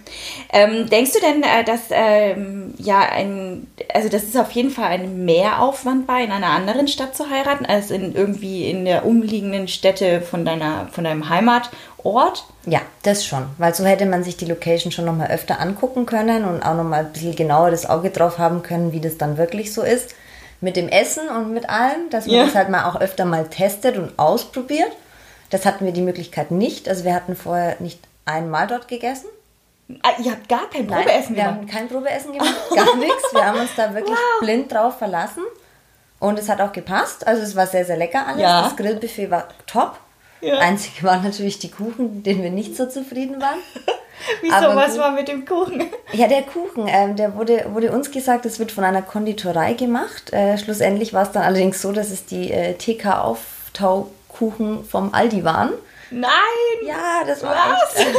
[0.53, 4.91] Ähm, denkst du denn, äh, dass ähm, ja ein, also das ist auf jeden Fall
[4.91, 9.67] ein Mehraufwand war, in einer anderen Stadt zu heiraten, als in irgendwie in der umliegenden
[9.67, 12.45] Stätte von deiner, von deinem Heimatort?
[12.67, 16.45] Ja, das schon, weil so hätte man sich die Location schon nochmal öfter angucken können
[16.45, 19.73] und auch nochmal ein bisschen genauer das Auge drauf haben können, wie das dann wirklich
[19.73, 20.15] so ist.
[20.61, 22.45] Mit dem Essen und mit allem, dass man Ja.
[22.47, 24.91] das halt mal auch öfter mal testet und ausprobiert.
[25.51, 26.89] Das hatten wir die Möglichkeit nicht.
[26.89, 29.27] Also wir hatten vorher nicht einmal dort gegessen.
[30.03, 31.59] Ah, ihr habt gar kein Nein, Probeessen wir gemacht.
[31.61, 33.33] haben kein Probeessen gemacht, gar nichts.
[33.33, 34.41] Wir haben uns da wirklich Wow.
[34.41, 35.43] blind drauf verlassen.
[36.21, 37.27] Und es hat auch gepasst.
[37.27, 38.43] Also es war sehr, sehr lecker alles.
[38.43, 38.63] Ja.
[38.63, 39.99] Das Grillbuffet war top.
[40.41, 40.59] Ja.
[40.59, 43.59] Einzig waren natürlich die Kuchen, denen wir nicht so zufrieden waren.
[44.43, 45.01] Wieso, aber was gut.
[45.01, 45.85] war mit dem Kuchen?
[46.13, 50.33] Ja, der Kuchen, ähm, der wurde, wurde uns gesagt, es wird von einer Konditorei gemacht.
[50.33, 55.71] Äh, schlussendlich war es dann allerdings so, dass es die äh, TK-Auftaukuchen vom Aldi waren.
[56.11, 56.31] Nein!
[56.85, 57.97] Ja, das war Was?
[57.97, 58.09] echt.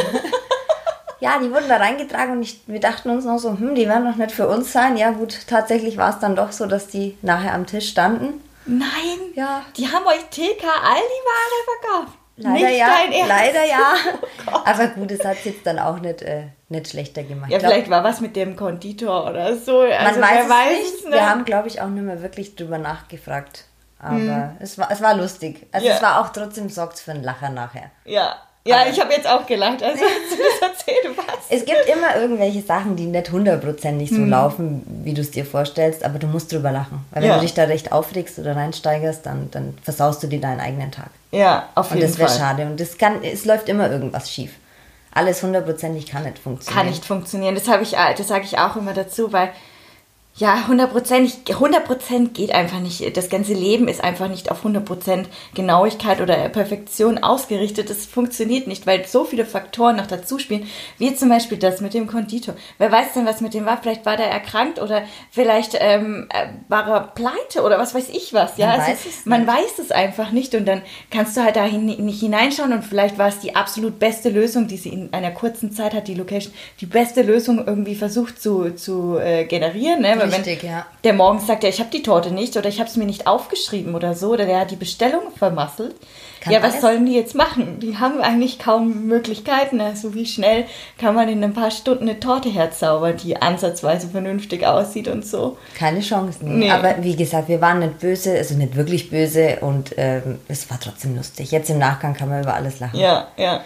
[1.20, 4.06] ja, die wurden da reingetragen und ich, wir dachten uns noch so, hm, die werden
[4.06, 4.98] doch nicht für uns sein.
[4.98, 8.42] Ja, gut, tatsächlich war es dann doch so, dass die nachher am Tisch standen.
[8.78, 9.20] Nein!
[9.36, 9.64] Ja.
[9.78, 12.18] Die haben euch TK Aldi-Ware verkauft.
[12.42, 13.94] Leider Nicht ja, leider ja.
[14.48, 14.60] Oh.
[14.64, 17.52] Aber gut, es hat jetzt dann auch nicht, äh, nicht schlechter gemacht.
[17.52, 19.82] Ja, glaub, vielleicht war was mit dem Konditor oder so.
[19.82, 21.06] Man Also, weiß, wer es weiß nicht.
[21.06, 21.12] ne?
[21.12, 23.66] Wir haben, glaube ich, auch nicht mehr wirklich drüber nachgefragt.
[24.02, 25.68] Aber es, war, es war lustig.
[25.74, 25.96] Also Ja.
[25.96, 27.92] es war auch trotzdem sorgt für einen Lacher nachher.
[28.06, 28.38] Ja,
[28.70, 31.40] ja Aber- ich habe jetzt auch gelacht, also als du das erzählt hast.
[31.50, 36.04] Es gibt immer irgendwelche Sachen, die nicht hundertprozentig so laufen, wie du es dir vorstellst,
[36.04, 37.06] aber du musst drüber lachen.
[37.12, 37.36] Weil wenn Ja.
[37.36, 41.10] du dich da recht aufregst oder reinsteigerst, dann, dann versaust du dir deinen eigenen Tag.
[41.32, 42.38] Ja, auf Und jeden das wäre Fall.
[42.40, 42.64] schade.
[42.66, 44.52] Und das kann, es läuft immer irgendwas schief.
[45.12, 46.78] Alles hundertprozentig kann nicht funktionieren.
[46.84, 47.56] Kann nicht funktionieren.
[47.56, 49.50] Das habe ich, das sage ich auch immer dazu, weil
[50.40, 53.18] ja, 100%, 100% geht einfach nicht.
[53.18, 57.90] Das ganze Leben ist einfach nicht auf 100% Genauigkeit oder Perfektion ausgerichtet.
[57.90, 60.66] Das funktioniert nicht, weil so viele Faktoren noch dazu spielen,
[60.98, 62.56] wie zum Beispiel das mit dem Konditor.
[62.78, 63.82] Wer weiß denn, was mit dem war?
[63.82, 68.34] Vielleicht war der erkrankt oder vielleicht ähm, äh, war er pleite oder was weiß ich
[68.34, 68.58] was.
[68.58, 71.58] Ja, Man also, weiß es man weiß es einfach nicht und dann kannst du halt
[71.58, 75.32] da nicht hineinschauen und vielleicht war es die absolut beste Lösung, die sie in einer
[75.32, 80.04] kurzen Zeit hat, die Location, die beste Lösung irgendwie versucht zu, zu äh, generieren.
[80.04, 80.29] Ne?
[80.32, 80.86] Wenn ja.
[81.04, 83.28] der morgens sagt, ja, ich habe die Torte nicht oder ich habe es mir nicht
[83.28, 85.96] aufgeschrieben oder so oder der hat die Bestellung vermasselt.
[86.42, 86.82] Kann ja, was alles.
[86.82, 87.80] sollen die jetzt machen?
[87.82, 89.82] Die haben eigentlich kaum Möglichkeiten.
[89.82, 90.66] Also wie schnell
[90.98, 95.58] kann man in ein paar Stunden eine Torte herzaubern, die ansatzweise vernünftig aussieht und so.
[95.76, 96.40] Keine Chance.
[96.42, 96.72] Nee.
[96.72, 100.80] Aber wie gesagt, wir waren nicht böse, also nicht wirklich böse und ähm, es war
[100.80, 101.52] trotzdem lustig.
[101.52, 102.98] Jetzt im Nachgang kann man über alles lachen.
[102.98, 103.62] Ja, ja.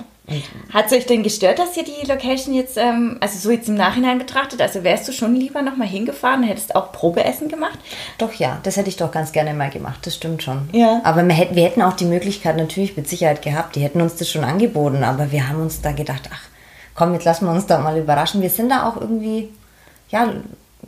[0.73, 3.75] Hat es euch denn gestört, dass ihr die Location jetzt, ähm, also so jetzt im
[3.75, 7.77] Nachhinein betrachtet, also wärst du schon lieber nochmal hingefahren und hättest auch Probeessen gemacht?
[8.17, 10.69] Doch, ja, das hätte ich doch ganz gerne mal gemacht, das stimmt schon.
[10.71, 11.01] Ja.
[11.03, 14.15] Aber wir hätten, wir hätten auch die Möglichkeit natürlich mit Sicherheit gehabt, die hätten uns
[14.15, 16.41] das schon angeboten, aber wir haben uns da gedacht, ach
[16.95, 18.41] komm, jetzt lassen wir uns da mal überraschen.
[18.41, 19.49] Wir sind da auch irgendwie,
[20.09, 20.31] ja,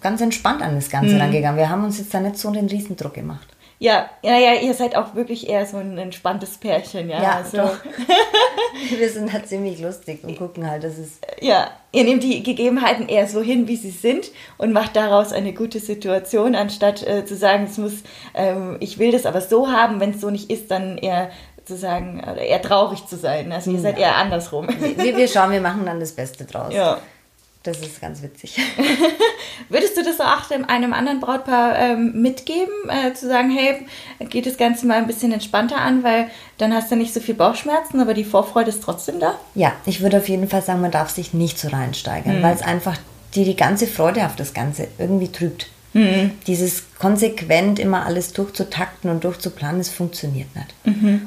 [0.02, 0.92] ganz entspannt an das Mhm.
[0.92, 1.58] Ganze rangegangen.
[1.58, 3.48] Wir haben uns jetzt da nicht so den Riesendruck gemacht.
[3.78, 7.22] Ja, ja, ja, ihr seid auch wirklich eher so ein entspanntes Pärchen, ja.
[7.22, 7.78] Ja, also, doch.
[8.98, 13.10] wir sind da ziemlich lustig und gucken halt, dass es Ja, ihr nehmt die Gegebenheiten
[13.10, 17.36] eher so hin, wie sie sind und macht daraus eine gute Situation, anstatt äh, zu
[17.36, 20.72] sagen, es muss, ähm, ich will das aber so haben, wenn es so nicht ist,
[20.72, 21.30] dann eher
[21.66, 23.52] zu sagen, oder eher traurig zu sein.
[23.52, 24.68] Also ihr seid eher andersrum.
[24.70, 26.74] wir, wir schauen, wir machen dann das Beste draus.
[26.74, 27.00] ja.
[27.66, 28.58] Das ist ganz witzig.
[29.70, 33.88] Würdest du das auch einem anderen Brautpaar ähm, mitgeben, äh, zu sagen, hey,
[34.30, 36.28] geht das Ganze mal ein bisschen entspannter an, weil
[36.60, 39.40] dann hast du nicht so viel Bauchschmerzen, aber die Vorfreude ist trotzdem da?
[39.56, 42.62] Ja, ich würde auf jeden Fall sagen, man darf sich nicht so reinsteigern, weil es
[42.62, 42.98] einfach
[43.34, 45.68] die, die ganze Freude auf das Ganze irgendwie trübt.
[46.46, 50.74] Dieses konsequent immer alles durchzutakten und durchzuplanen, das funktioniert nicht.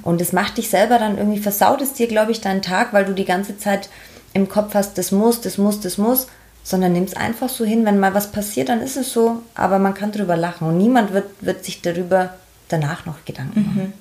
[0.03, 3.07] Und es macht dich selber dann irgendwie, versaut es dir, glaube ich, deinen Tag, weil
[3.07, 3.89] du die ganze Zeit
[4.35, 6.27] im Kopf hast, das muss, das muss, das muss,
[6.63, 9.79] sondern nimm es einfach so hin, wenn mal was passiert, dann ist es so, aber
[9.79, 12.35] man kann drüber lachen und niemand wird, wird sich darüber
[12.69, 13.93] danach noch Gedanken machen.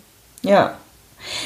[0.42, 0.78] Ja.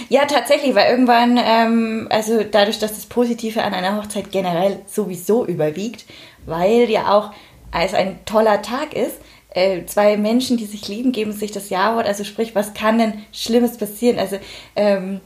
[0.10, 5.46] Ja, tatsächlich, weil irgendwann, ähm, also dadurch, dass das Positive an einer Hochzeit generell sowieso
[5.46, 6.06] überwiegt,
[6.46, 7.32] weil ja auch
[7.72, 9.16] als ein toller Tag ist,
[9.52, 12.06] äh, zwei Menschen, die sich lieben, geben sich das Ja-Wort.
[12.06, 14.20] Also sprich, was kann denn Schlimmes passieren?
[14.20, 14.40] Also
[14.76, 15.22] ähm,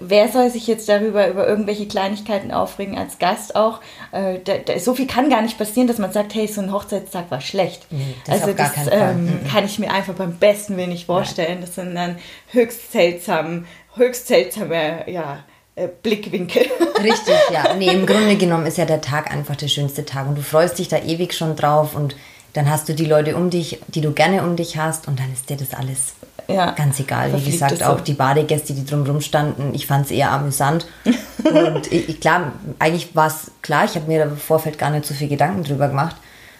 [0.00, 3.80] wer soll sich jetzt darüber über irgendwelche Kleinigkeiten aufregen als Gast auch?
[4.12, 6.72] Äh, da, da, so viel kann gar nicht passieren, dass man sagt, hey, so ein
[6.72, 7.86] Hochzeitstag war schlecht.
[7.90, 9.48] Nee, das also das ähm, Mhm.
[9.48, 11.58] kann ich mir einfach beim besten Willen nicht vorstellen.
[11.60, 12.16] Das sind dann
[12.50, 15.38] höchst seltsam, höchst seltsame, ja,
[15.76, 16.66] äh, Blickwinkel.
[17.02, 17.74] Richtig, ja.
[17.74, 20.78] Nee, im Grunde genommen ist ja der Tag einfach der schönste Tag und du freust
[20.78, 22.14] dich da ewig schon drauf und
[22.52, 25.32] dann hast du die Leute um dich, die du gerne um dich hast und dann
[25.32, 26.14] ist dir das alles
[26.48, 26.72] Ja.
[26.72, 27.32] ganz egal.
[27.34, 27.84] Wie gesagt, es so.
[27.86, 30.86] auch die Badegäste, die drumherum standen, ich fand es eher amüsant.
[31.04, 35.06] und ich, klar, eigentlich war es klar, ich habe mir da im Vorfeld gar nicht
[35.06, 36.16] so viel Gedanken drüber gemacht,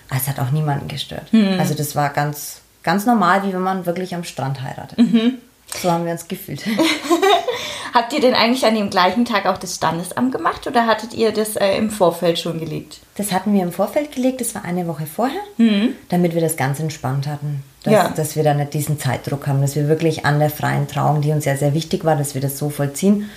[0.09, 1.31] aber es hat auch niemanden gestört.
[1.33, 1.59] Hm.
[1.59, 4.99] Also das war ganz, ganz normal, wie wenn man wirklich am Strand heiratet.
[4.99, 5.39] Mhm.
[5.83, 6.65] So haben wir uns gefühlt.
[7.95, 11.31] Habt ihr denn eigentlich an dem gleichen Tag auch das Standesamt gemacht oder hattet ihr
[11.33, 12.99] das äh, im Vorfeld schon gelegt?
[13.17, 15.41] Das hatten wir im Vorfeld gelegt, das war eine Woche vorher,
[16.09, 17.63] damit wir das ganz entspannt hatten.
[17.85, 18.09] Dass, Ja.
[18.09, 21.31] dass wir da nicht diesen Zeitdruck haben, dass wir wirklich an der freien Trauung, die
[21.31, 23.31] uns ja sehr wichtig war, dass wir das so vollziehen,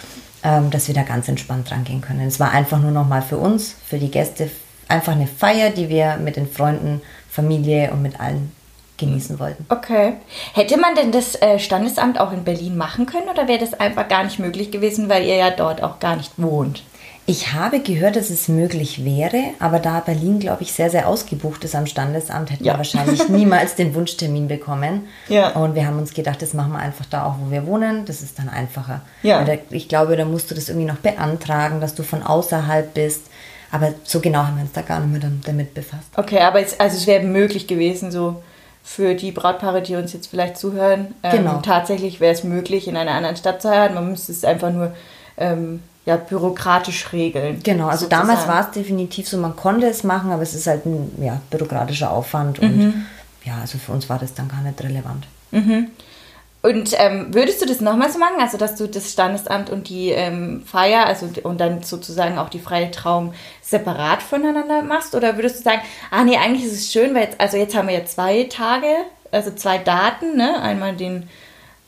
[0.43, 2.21] ähm, dass wir da ganz entspannt rangehen können.
[2.21, 4.49] Es war einfach nur nochmal für uns, für die Gäste,
[4.87, 8.51] einfach eine Feier, die wir mit den Freunden, Familie und mit allen
[8.97, 9.65] genießen wollten.
[9.69, 10.13] Okay.
[10.53, 14.07] Hätte man denn das äh, Standesamt auch in Berlin machen können oder wäre das einfach
[14.07, 16.83] gar nicht möglich gewesen, weil ihr ja dort auch gar nicht wohnt?
[17.29, 21.61] Ich habe gehört, dass es möglich wäre, aber da Berlin, glaube ich, sehr, sehr ausgebucht
[21.65, 22.73] ist am Standesamt, hätten Ja.
[22.73, 25.07] wir wahrscheinlich niemals den Wunschtermin bekommen.
[25.27, 25.49] Ja.
[25.49, 28.05] Und wir haben uns gedacht, das machen wir einfach da auch, wo wir wohnen.
[28.05, 29.01] Das ist dann einfacher.
[29.23, 29.43] Ja.
[29.43, 33.23] Da, ich glaube, da musst du das irgendwie noch beantragen, dass du von außerhalb bist.
[33.73, 36.07] Aber so genau haben wir uns da gar nicht mehr damit befasst.
[36.15, 38.41] Okay, aber es, also es wäre möglich gewesen, so
[38.87, 41.13] für die Brautpaare, die uns jetzt vielleicht zuhören.
[41.21, 41.59] Ähm, Genau.
[41.59, 43.95] Tatsächlich wäre es möglich, in einer anderen Stadt zu heiraten.
[43.95, 44.93] Man müsste es einfach nur
[45.35, 47.59] ähm, ja, bürokratisch regeln.
[47.61, 48.29] Genau, also sozusagen.
[48.29, 51.41] damals war es definitiv so, man konnte es machen, aber es ist halt ein ja,
[51.49, 52.61] bürokratischer Aufwand.
[52.61, 52.69] Mhm.
[52.69, 53.05] Und
[53.43, 55.27] ja, also für uns war das dann gar nicht relevant.
[56.67, 58.41] Und ähm, würdest du das nochmal so machen?
[58.41, 62.59] Also, dass du das Standesamt und die ähm, Feier, also und dann sozusagen auch die
[62.59, 65.15] freie Trauung separat voneinander machst?
[65.15, 67.87] Oder würdest du sagen, ah nee, eigentlich ist es schön, weil jetzt, also jetzt haben
[67.87, 68.87] wir ja zwei Tage,
[69.31, 70.61] also zwei Daten, ne?
[70.61, 71.29] Einmal den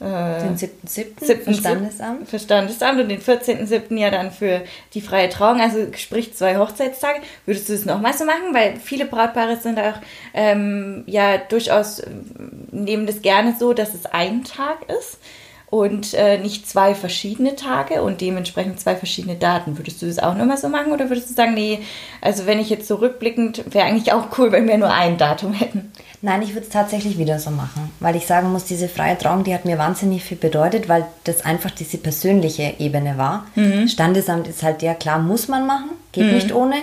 [0.01, 0.69] Den 7.7.
[0.85, 2.29] siebten für Standesamt.
[2.29, 3.97] Für Standesamt und den 14.7.
[3.97, 4.61] ja dann für
[4.93, 7.19] die freie Trauung, also sprich zwei Hochzeitstage.
[7.45, 8.53] Würdest du das nochmal so machen?
[8.53, 9.97] Weil viele Brautpaare sind auch
[10.33, 12.23] ähm, ja durchaus ähm,
[12.71, 15.19] nehmen das gerne so, dass es ein Tag ist
[15.69, 19.77] und äh, nicht zwei verschiedene Tage und dementsprechend zwei verschiedene Daten.
[19.77, 21.79] Würdest du das auch nochmal so machen oder würdest du sagen, nee,
[22.21, 25.53] also wenn ich jetzt so rückblickend, wäre eigentlich auch cool, wenn wir nur ein Datum
[25.53, 25.91] hätten?
[26.21, 29.43] Nein, ich würde es tatsächlich wieder so machen, weil ich sagen muss, diese freie Trauung,
[29.43, 33.45] die hat mir wahnsinnig viel bedeutet, weil das einfach diese persönliche Ebene war.
[33.87, 36.75] Standesamt ist halt, ja klar, muss man machen, geht nicht ohne,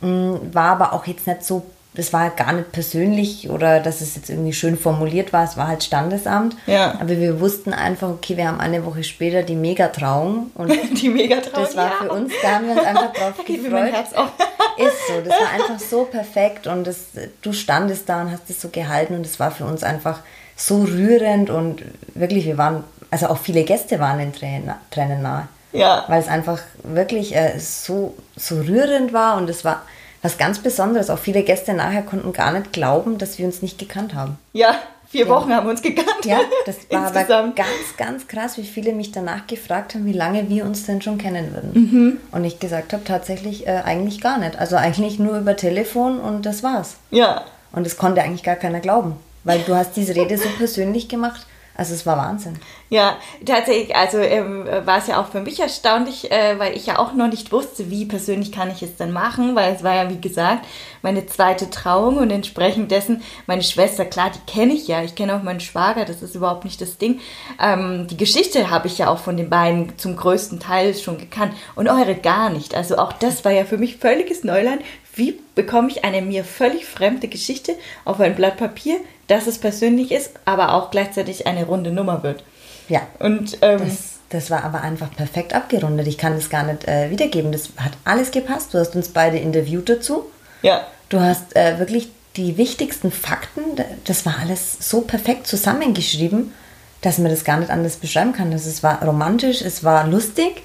[0.00, 1.62] Mm, war aber auch jetzt nicht so,
[1.94, 5.66] das war gar nicht persönlich oder dass es jetzt irgendwie schön formuliert war, es war
[5.66, 6.56] halt Standesamt.
[6.66, 6.94] Ja.
[7.00, 10.70] Aber wir wussten einfach, okay, wir haben eine Woche später die Megatrauung und
[11.02, 11.64] Die Megatrauung.
[11.64, 11.96] das war ja.
[12.00, 13.92] für uns, da haben wir uns einfach drauf gefreut.
[14.78, 17.06] Ist so, das war einfach so perfekt und das,
[17.42, 20.20] du standest da und hast es so gehalten und es war für uns einfach
[20.56, 21.82] so rührend und
[22.14, 25.48] wirklich, wir waren, also auch viele Gäste waren in Tränen, Tränen nahe.
[25.72, 26.04] Ja.
[26.08, 29.82] Weil es einfach wirklich äh, so, so rührend war und es war
[30.22, 31.10] was ganz Besonderes.
[31.10, 34.38] Auch viele Gäste nachher konnten gar nicht glauben, dass wir uns nicht gekannt haben.
[34.52, 34.76] Ja,
[35.08, 36.24] vier Wochen haben wir uns gekannt.
[36.24, 40.48] Ja, das war aber ganz, ganz krass, wie viele mich danach gefragt haben, wie lange
[40.48, 41.72] wir uns denn schon kennen würden.
[41.72, 42.20] Mhm.
[42.32, 44.58] Und ich gesagt habe, tatsächlich äh, eigentlich gar nicht.
[44.58, 46.96] Also eigentlich nur über Telefon und das war's.
[47.10, 47.44] Ja.
[47.72, 51.46] Und das konnte eigentlich gar keiner glauben, weil du hast diese Rede so persönlich gemacht.
[51.80, 52.58] Also es war Wahnsinn.
[52.90, 53.16] Ja,
[53.46, 57.14] tatsächlich, also ähm, war es ja auch für mich erstaunlich, äh, weil ich ja auch
[57.14, 60.20] noch nicht wusste, wie persönlich kann ich es denn machen, weil es war ja, wie
[60.20, 60.66] gesagt,
[61.00, 65.34] meine zweite Trauung und entsprechend dessen, meine Schwester, klar, die kenne ich ja, ich kenne
[65.34, 67.20] auch meinen Schwager, das ist überhaupt nicht das Ding.
[67.58, 71.54] Ähm, die Geschichte habe ich ja auch von den beiden zum größten Teil schon gekannt
[71.76, 72.74] und eure gar nicht.
[72.74, 74.82] Also auch das war ja für mich völliges Neuland.
[75.20, 77.74] Wie bekomme ich eine mir völlig fremde Geschichte
[78.06, 82.42] auf ein Blatt Papier, dass es persönlich ist, aber auch gleichzeitig eine runde Nummer wird?
[82.88, 83.02] Ja.
[83.18, 86.06] Und ähm, Das, das war aber einfach perfekt abgerundet.
[86.06, 87.52] Ich kann das gar nicht äh, wiedergeben.
[87.52, 88.72] Das hat alles gepasst.
[88.72, 90.24] Du hast uns beide interviewt dazu.
[90.62, 93.62] ja, Du hast äh, wirklich die wichtigsten Fakten,
[94.04, 96.54] das war alles so perfekt zusammengeschrieben,
[97.02, 98.52] dass man das gar nicht anders beschreiben kann.
[98.52, 100.62] Das, es war romantisch, es war lustig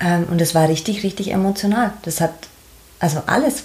[0.00, 1.94] ähm, und es war richtig, richtig emotional.
[2.02, 2.34] Das hat,
[3.00, 3.64] also alles,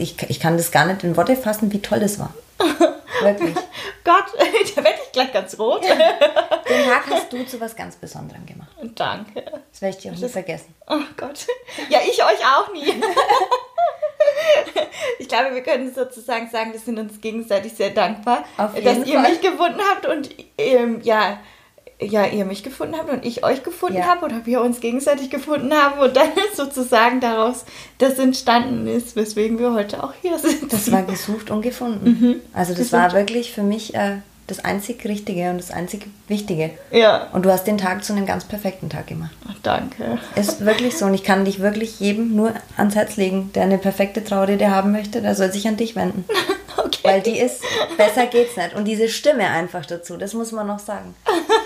[0.00, 2.34] ich, ich kann das gar nicht in Worte fassen, wie toll das war.
[3.22, 3.54] Wirklich.
[4.04, 4.24] Gott,
[4.76, 5.82] da werde ich gleich ganz rot.
[5.84, 8.70] Den Tag hast du zu was ganz Besonderem gemacht.
[8.94, 9.44] Danke.
[9.70, 10.74] Das werde ich dir auch nie vergessen.
[10.88, 11.46] Oh Gott.
[11.88, 13.00] Ja, ich euch auch nie.
[15.18, 19.40] ich glaube, wir können sozusagen sagen, wir sind uns gegenseitig sehr dankbar, dass ihr mich
[19.40, 21.38] gefunden habt und ähm, ja,
[22.04, 24.06] ja, ihr mich gefunden habt und ich euch gefunden Ja.
[24.06, 27.64] habe oder wir uns gegenseitig gefunden haben und dann sozusagen daraus
[27.98, 30.72] das entstanden ist, weswegen wir heute auch hier sind.
[30.72, 32.40] Das war gesucht und gefunden.
[32.52, 32.92] Also das Gesucht.
[32.92, 36.70] war wirklich für mich äh, das einzig Richtige und das einzig Wichtige.
[36.90, 39.32] ja, Und du hast den Tag zu einem ganz perfekten Tag gemacht.
[39.48, 40.18] Ach, danke.
[40.36, 43.78] Ist wirklich so und ich kann dich wirklich jedem nur ans Herz legen, der eine
[43.78, 46.24] perfekte Traurede haben möchte, der soll sich an dich wenden.
[46.74, 47.00] Okay.
[47.04, 47.60] Weil die ist,
[47.98, 48.74] besser geht's nicht.
[48.74, 51.14] Und diese Stimme einfach dazu, das muss man noch sagen.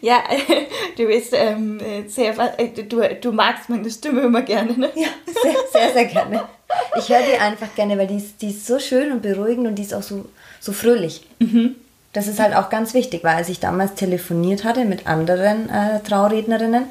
[0.00, 0.22] Ja,
[0.96, 4.90] du bist ähm, sehr, äh, du, du magst meine Stimme immer gerne, ne?
[4.94, 5.08] Ja,
[5.42, 6.48] sehr, sehr, sehr gerne.
[6.96, 9.74] Ich höre die einfach gerne, weil die ist, die ist so schön und beruhigend und
[9.74, 10.24] die ist auch so,
[10.58, 11.26] so fröhlich.
[12.12, 16.00] Das ist halt auch ganz wichtig, weil als ich damals telefoniert hatte mit anderen äh,
[16.00, 16.84] Traurednerinnen,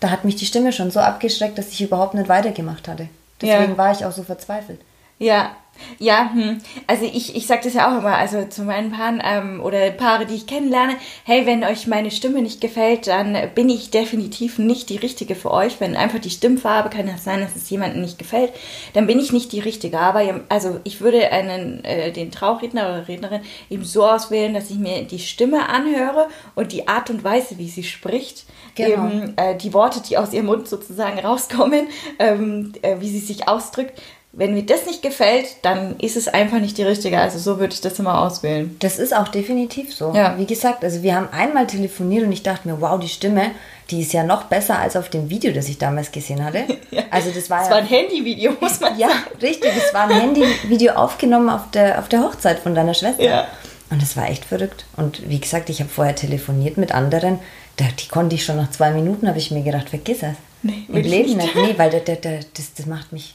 [0.00, 3.08] da hat mich die Stimme schon so abgeschreckt, dass ich überhaupt nicht weitergemacht hatte.
[3.40, 3.78] Deswegen Ja.
[3.78, 4.80] war ich auch so verzweifelt.
[5.24, 5.56] Ja,
[5.98, 6.58] ja, hm.
[6.86, 10.26] also ich, ich sage das ja auch immer, also zu meinen Paaren ähm, oder Paare,
[10.26, 14.88] die ich kennenlerne, hey, wenn euch meine Stimme nicht gefällt, dann bin ich definitiv nicht
[14.88, 15.80] die Richtige für euch.
[15.80, 18.52] Wenn einfach die Stimmfarbe, kann das sein, dass es jemandem nicht gefällt,
[18.92, 19.98] dann bin ich nicht die Richtige.
[19.98, 24.78] Aber also ich würde einen, äh, den Trauredner oder Rednerin eben so auswählen, dass ich
[24.78, 29.06] mir die Stimme anhöre und die Art und Weise, wie sie spricht, Genau.
[29.06, 31.86] eben äh, die Worte, die aus ihrem Mund sozusagen rauskommen,
[32.18, 34.00] ähm, äh, wie sie sich ausdrückt.
[34.36, 37.18] Wenn mir das nicht gefällt, dann ist es einfach nicht die richtige.
[37.18, 38.76] Also so würde ich das immer auswählen.
[38.80, 40.12] Das ist auch definitiv so.
[40.14, 40.36] Ja.
[40.38, 43.52] Wie gesagt, also wir haben einmal telefoniert und ich dachte mir, wow, die Stimme,
[43.90, 46.64] die ist ja noch besser als auf dem Video, das ich damals gesehen hatte.
[47.10, 49.20] Also das war Das ja war ein Handyvideo, muss man Ja, sagen.
[49.40, 49.70] richtig.
[49.76, 53.22] Es war ein Handyvideo aufgenommen auf der, auf der Hochzeit von deiner Schwester.
[53.22, 53.46] Ja.
[53.90, 54.84] Und das war echt verrückt.
[54.96, 57.38] Und wie gesagt, ich habe vorher telefoniert mit anderen.
[57.76, 60.34] Da, die konnte ich schon nach zwei Minuten, habe ich mir gedacht, vergiss es.
[60.62, 61.54] Nee, Im Leben nicht.
[61.54, 61.54] nicht.
[61.54, 62.16] Nee, weil der, der,
[62.54, 63.34] das, das macht, mich,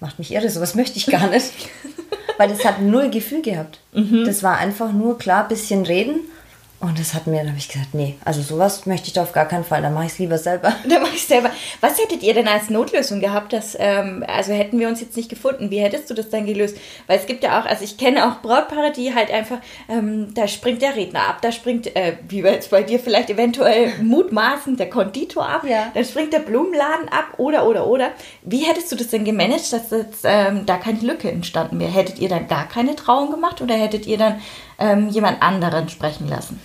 [0.00, 0.50] macht mich irre.
[0.50, 1.52] Sowas möchte ich gar nicht.
[2.38, 3.80] weil das hat null Gefühl gehabt.
[3.92, 4.24] Mhm.
[4.24, 6.20] Das war einfach nur klar, bisschen reden.
[6.80, 9.32] Und das hat mir, da habe ich gesagt, nee, also sowas möchte ich da auf
[9.32, 9.82] gar keinen Fall.
[9.82, 10.72] Dann mache ich es lieber selber.
[10.88, 11.50] Da mache ich selber.
[11.80, 13.52] Was hättet ihr denn als Notlösung gehabt?
[13.52, 15.72] Dass, ähm, also hätten wir uns jetzt nicht gefunden.
[15.72, 16.76] Wie hättest du das dann gelöst?
[17.08, 20.46] Weil es gibt ja auch, also ich kenne auch Brautpaare, die halt einfach, ähm, da
[20.46, 24.78] springt der Redner ab, da springt, äh, wie bei jetzt bei dir vielleicht eventuell mutmaßend
[24.78, 25.90] der Konditor ab, Ja.
[25.94, 28.10] dann springt der Blumenladen ab oder oder oder.
[28.42, 31.90] Wie hättest du das denn gemanagt, dass jetzt, ähm, da keine Lücke entstanden wäre?
[31.90, 34.40] Hättet ihr dann gar keine Trauung gemacht oder hättet ihr dann
[34.78, 36.60] ähm, jemand anderen sprechen lassen?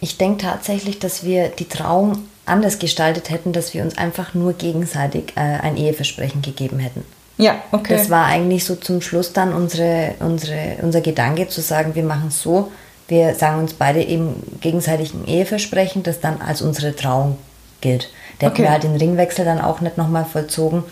[0.00, 4.52] Ich denke tatsächlich, dass wir die Trauung anders gestaltet hätten, dass wir uns einfach nur
[4.54, 7.04] gegenseitig äh, ein Eheversprechen gegeben hätten.
[7.36, 7.94] Ja, okay.
[7.96, 12.28] Das war eigentlich so zum Schluss dann unsere, unsere, unser Gedanke zu sagen, wir machen
[12.28, 12.72] es so,
[13.06, 17.38] wir sagen uns beide eben gegenseitig ein Eheversprechen, das dann als unsere Trauung
[17.80, 18.10] gilt.
[18.38, 18.62] Hätten Okay.
[18.62, 20.84] wir halt den Ringwechsel dann auch nicht nochmal vollzogen,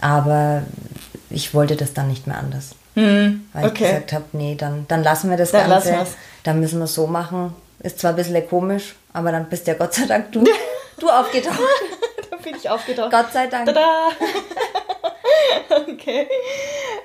[0.00, 0.62] aber
[1.28, 2.70] ich wollte das dann nicht mehr anders.
[3.52, 3.84] Weil ich okay.
[3.84, 6.06] gesagt habe, nee, dann, dann lassen wir das Dann Ganze.
[6.42, 7.54] Dann müssen wir es so machen.
[7.82, 10.44] Ist zwar ein bisschen komisch, aber dann bist ja Gott sei Dank du,
[11.00, 11.58] du aufgetaucht.
[12.30, 13.10] da bin ich aufgetaucht.
[13.10, 13.66] Gott sei Dank.
[13.66, 14.08] Tada!
[15.88, 16.26] okay.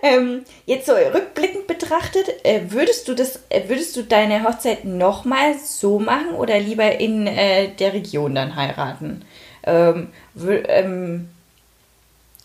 [0.02, 5.56] Ähm, jetzt so rückblickend betrachtet, äh, würdest du das, äh, würdest du deine Hochzeit nochmal
[5.58, 9.24] so machen oder lieber in äh, der Region dann heiraten?
[9.64, 10.10] Ähm,
[10.68, 11.30] ähm,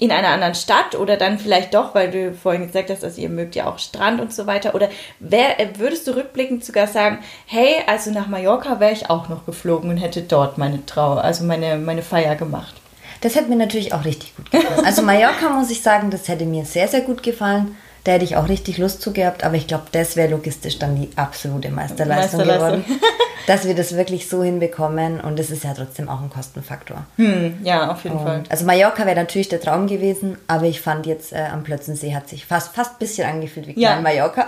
[0.01, 3.29] in einer anderen Stadt oder dann vielleicht doch, weil du vorhin gesagt hast, also ihr
[3.29, 4.75] mögt ja auch Strand und so weiter.
[4.75, 4.89] Oder
[5.21, 9.45] wär, äh, würdest du rückblickend sogar sagen, hey, also nach Mallorca wäre ich auch noch
[9.45, 12.75] geflogen und hätte dort meine Trau, also meine, meine Feier gemacht.
[13.21, 14.87] Das hätte mir natürlich auch richtig gut gefallen.
[14.87, 17.77] Also Mallorca muss ich sagen, das hätte mir sehr, sehr gut gefallen.
[18.05, 20.97] Da hätte ich auch richtig Lust zu gehabt, aber ich glaube, das wäre logistisch dann
[20.97, 22.85] die absolute Meisterleistung, Meisterleistung.
[22.85, 23.01] geworden.
[23.47, 27.05] Dass wir das wirklich so hinbekommen und das ist ja trotzdem auch ein Kostenfaktor.
[27.17, 28.39] Hm, ja, auf jeden Fall.
[28.41, 32.15] Und, also Mallorca wäre natürlich der Traum gewesen, aber ich fand jetzt äh, am Plötzensee
[32.15, 33.99] hat sich fast fast ein bisschen angefühlt wie Ja.
[34.01, 34.47] Mallorca.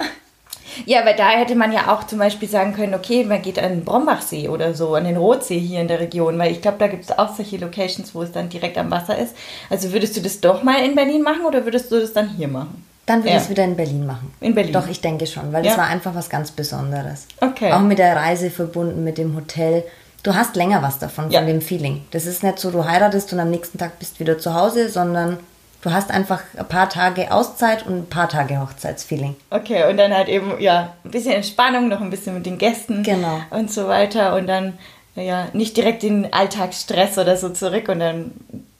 [0.86, 3.70] Ja, weil da hätte man ja auch zum Beispiel sagen können, okay, man geht an
[3.70, 6.86] den Brombachsee oder so, an den Rotsee hier in der Region, weil ich glaube, da
[6.86, 9.34] gibt es auch solche Locations, wo es dann direkt am Wasser ist.
[9.68, 12.48] Also würdest du das doch mal in Berlin machen oder würdest du das dann hier
[12.48, 12.84] machen?
[13.06, 13.36] Dann würde Ja.
[13.36, 14.32] ich es wieder in Berlin machen.
[14.40, 14.72] In Berlin.
[14.72, 15.70] Doch, ich denke schon, weil Ja.
[15.72, 17.26] das war einfach was ganz Besonderes.
[17.40, 17.72] Okay.
[17.72, 19.82] Auch mit der Reise verbunden, mit dem Hotel.
[20.22, 21.40] Du hast länger was davon, Ja.
[21.40, 22.04] von dem Feeling.
[22.12, 25.38] Das ist nicht so, du heiratest und am nächsten Tag bist wieder zu Hause, sondern
[25.82, 29.34] du hast einfach ein paar Tage Auszeit und ein paar Tage Hochzeitsfeeling.
[29.50, 33.02] Okay, und dann halt eben, ja, ein bisschen Entspannung, noch ein bisschen mit den Gästen
[33.02, 33.40] Genau.
[33.50, 34.74] und so weiter und dann,
[35.16, 38.30] ja, nicht direkt den Alltagsstress oder so zurück und dann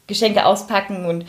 [0.06, 1.24] Geschenke auspacken und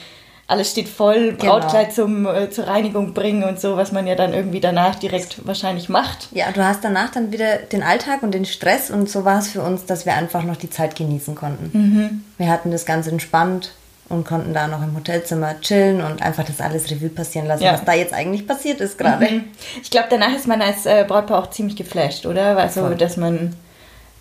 [0.48, 1.60] alles steht voll, Genau.
[1.60, 5.48] Brautkleid zum, äh, zur Reinigung bringen und so, was man ja dann irgendwie danach direkt
[5.48, 6.28] wahrscheinlich macht.
[6.32, 9.48] Ja, du hast danach dann wieder den Alltag und den Stress und so war es
[9.48, 12.24] für uns, dass wir einfach noch die Zeit genießen konnten.
[12.38, 13.72] Wir hatten das ganz entspannt
[14.10, 17.74] und konnten da noch im Hotelzimmer chillen und einfach das alles Revue passieren lassen, Ja.
[17.74, 19.26] was da jetzt eigentlich passiert ist gerade.
[19.26, 19.44] Mhm.
[19.82, 22.58] Ich glaube, danach ist man als äh, Brautpaar auch ziemlich geflasht, oder?
[22.58, 22.96] Also, Voll.
[22.96, 23.56] dass man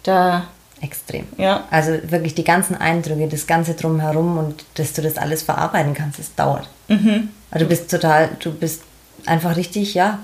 [0.05, 0.45] da,
[0.83, 1.27] Extrem.
[1.39, 5.95] ja, Also wirklich die ganzen Eindrücke, das Ganze drumherum und dass du das alles verarbeiten
[5.95, 6.69] kannst, es dauert.
[6.89, 7.31] Mhm.
[7.51, 8.83] Also du bist total, du bist
[9.25, 10.19] einfach richtig, ja,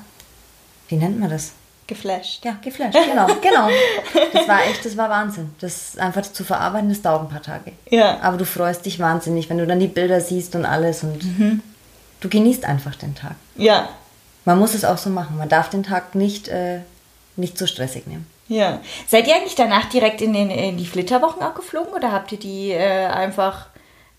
[0.89, 1.53] wie nennt man das?
[1.87, 2.45] geflasht.
[2.45, 3.69] Ja, geflasht, genau, genau.
[4.35, 5.53] Das war echt, das war Wahnsinn.
[5.59, 7.73] Das einfach zu verarbeiten, das dauert ein paar Tage.
[7.89, 8.21] Ja.
[8.21, 11.25] Aber du freust dich wahnsinnig, wenn du dann die Bilder siehst und alles und
[12.21, 13.37] du genießt einfach den Tag.
[13.57, 13.89] Ja,
[14.45, 15.39] Man muss es auch so machen.
[15.39, 16.81] Man darf den Tag nicht, äh,
[17.37, 18.27] nicht so stressig nehmen.
[18.49, 18.81] Ja.
[19.07, 22.39] Seid ihr eigentlich danach direkt in, den, in die Flitterwochen auch geflogen oder habt ihr
[22.39, 23.67] die äh, einfach,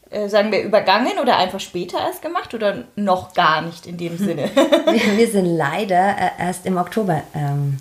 [0.10, 4.18] äh, sagen wir, übergangen oder einfach später erst gemacht oder noch gar nicht in dem
[4.18, 4.50] Sinne?
[4.56, 7.78] Wir, wir sind leider äh, erst im Oktober ähm,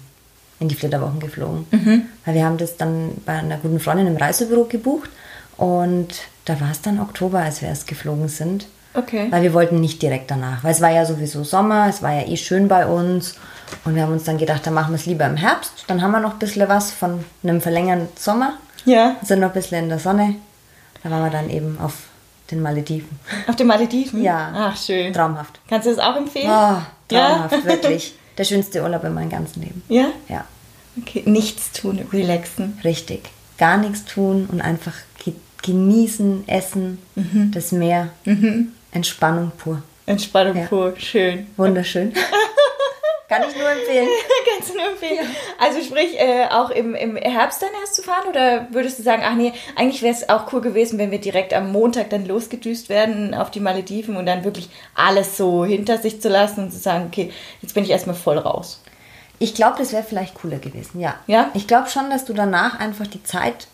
[0.61, 1.67] in die Flitterwochen geflogen.
[2.25, 5.09] Weil wir haben das dann bei einer guten Freundin im Reisebüro gebucht
[5.57, 6.09] und
[6.45, 8.67] da war es dann Oktober, als wir erst geflogen sind.
[8.99, 9.27] Okay.
[9.31, 12.27] Weil wir wollten nicht direkt danach, weil es war ja sowieso Sommer, es war ja
[12.27, 13.35] eh schön bei uns
[13.85, 15.85] und wir haben uns dann gedacht, dann machen wir es lieber im Herbst.
[15.87, 19.55] Dann haben wir noch ein bisschen was von einem verlängerten Sommer, Ja, sind noch ein
[19.55, 20.35] bisschen in der Sonne.
[21.03, 21.95] Da waren wir dann eben auf
[22.51, 23.09] den Malediven.
[23.47, 24.23] auf den Malediven?
[24.23, 24.53] Ja.
[24.55, 25.13] Ach, schön.
[25.13, 25.61] Traumhaft.
[25.69, 26.49] Kannst du das auch empfehlen?
[26.49, 26.77] Oh,
[27.09, 27.65] traumhaft, Ja?
[27.65, 28.15] wirklich.
[28.39, 29.83] Der schönste Urlaub in meinem ganzen Leben.
[29.89, 30.07] Ja?
[30.29, 30.45] Ja,
[31.01, 32.79] Okay, nichts tun, relaxen.
[32.85, 33.29] richtig.
[33.59, 34.95] Gar nichts tun und einfach
[35.25, 37.51] ge genießen, essen, Mhm.
[37.53, 38.09] das Meer.
[38.93, 39.82] Entspannung pur.
[40.07, 40.66] Entspannung Ja.
[40.66, 41.47] pur, schön.
[41.57, 42.12] Wunderschön.
[43.28, 44.09] Kann ich nur empfehlen.
[44.55, 45.26] Kannst du nur empfehlen.
[45.59, 49.22] Also sprich, äh, auch im, im Herbst dann erst zu fahren oder würdest du sagen,
[49.22, 52.89] ach nee, eigentlich wäre es auch cool gewesen, wenn wir direkt am Montag dann losgedüst
[52.89, 56.78] werden auf die Malediven und dann wirklich alles so hinter sich zu lassen und zu
[56.78, 57.30] sagen, okay,
[57.61, 58.80] jetzt bin ich erstmal voll raus.
[59.39, 61.16] Ich glaube, das wäre vielleicht cooler gewesen, ja.
[61.26, 61.51] Ja?
[61.53, 63.66] Ich glaube schon, dass du danach einfach die Zeit.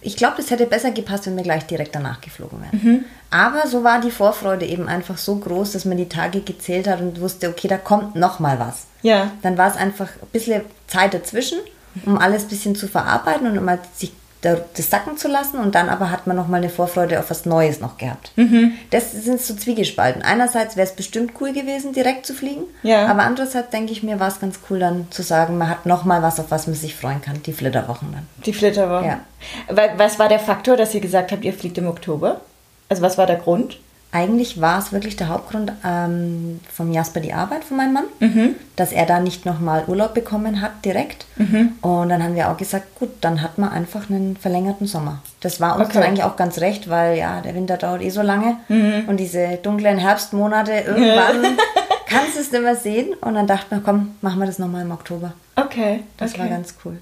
[0.00, 2.80] Ich glaube, das hätte besser gepasst, wenn wir gleich direkt danach geflogen wären.
[2.82, 3.04] Mhm.
[3.30, 7.00] Aber so war die Vorfreude eben einfach so groß, dass man die Tage gezählt hat
[7.00, 8.86] und wusste, okay, da kommt noch mal was.
[9.02, 9.30] Ja.
[9.42, 11.58] Dann war es einfach ein bisschen Zeit dazwischen,
[12.06, 15.58] um alles ein bisschen zu verarbeiten und um sich da- das sacken zu lassen.
[15.58, 18.30] Und dann aber hat man noch mal eine Vorfreude auf was Neues noch gehabt.
[18.36, 18.72] Mhm.
[18.90, 20.22] Das sind so zwiegespalten.
[20.22, 22.62] Einerseits wäre es bestimmt cool gewesen, direkt zu fliegen.
[22.82, 23.06] Ja.
[23.08, 26.04] Aber andererseits denke ich mir, war es ganz cool dann zu sagen, man hat noch
[26.04, 27.42] mal was, auf was man sich freuen kann.
[27.42, 28.26] Die Flitterwochen dann.
[28.46, 29.06] Die Flitterwochen.
[29.06, 29.20] Ja.
[29.68, 32.40] Wa- Was war der Faktor, dass ihr gesagt habt, ihr fliegt im Oktober?
[32.88, 33.78] Also was war der Grund?
[34.10, 38.54] Eigentlich war es wirklich der Hauptgrund ähm, vom Jasper die Arbeit von meinem Mann, Mhm.
[38.76, 41.26] dass er da nicht nochmal Urlaub bekommen hat direkt.
[41.36, 41.74] Mhm.
[41.82, 45.20] Und dann haben wir auch gesagt, gut, dann hat man einfach einen verlängerten Sommer.
[45.40, 45.94] Das war uns Okay.
[45.98, 49.04] dann eigentlich auch ganz recht, weil ja, der Winter dauert eh so lange Mhm.
[49.08, 51.58] und diese dunklen Herbstmonate, irgendwann
[52.06, 53.12] kannst du es nicht mehr sehen.
[53.20, 55.34] Und dann dachten wir, komm, machen wir das nochmal im Oktober.
[55.56, 56.00] Okay.
[56.16, 56.40] Das okay.
[56.42, 56.96] war ganz cool.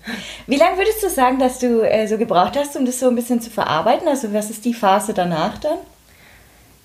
[0.49, 3.15] Wie lange würdest du sagen, dass du äh, so gebraucht hast, um das so ein
[3.15, 4.09] bisschen zu verarbeiten?
[4.09, 5.79] Also was ist die Phase danach dann?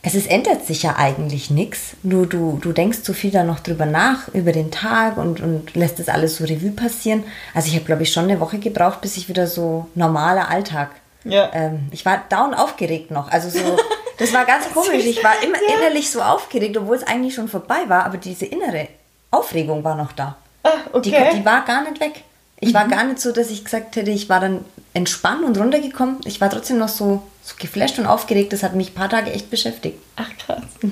[0.04, 1.92] Es ist, ändert sich ja eigentlich nichts.
[2.02, 5.76] Du, du, du denkst so viel da noch drüber nach, über den Tag und, und
[5.76, 7.24] lässt das alles so Revue passieren.
[7.54, 10.90] Also ich habe, glaube ich, schon eine Woche gebraucht, bis ich wieder so normaler Alltag.
[11.24, 11.52] Ja.
[11.54, 13.30] Ähm, ich war down aufgeregt noch.
[13.30, 13.78] Also so,
[14.18, 15.06] das war ganz komisch.
[15.06, 18.88] Ich war immer innerlich so aufgeregt, obwohl es eigentlich schon vorbei war, aber diese innere
[19.30, 20.36] Aufregung war noch da.
[20.64, 21.30] Ah, Die, okay.
[21.36, 22.24] die war gar nicht weg.
[22.60, 24.64] Ich war gar nicht so, dass ich gesagt hätte, ich war dann
[24.94, 26.18] entspannt und runtergekommen.
[26.26, 28.54] Ich war trotzdem noch so, so geflasht und aufgeregt.
[28.54, 30.00] Das hat mich ein paar Tage echt beschäftigt.
[30.16, 30.64] Ach krass.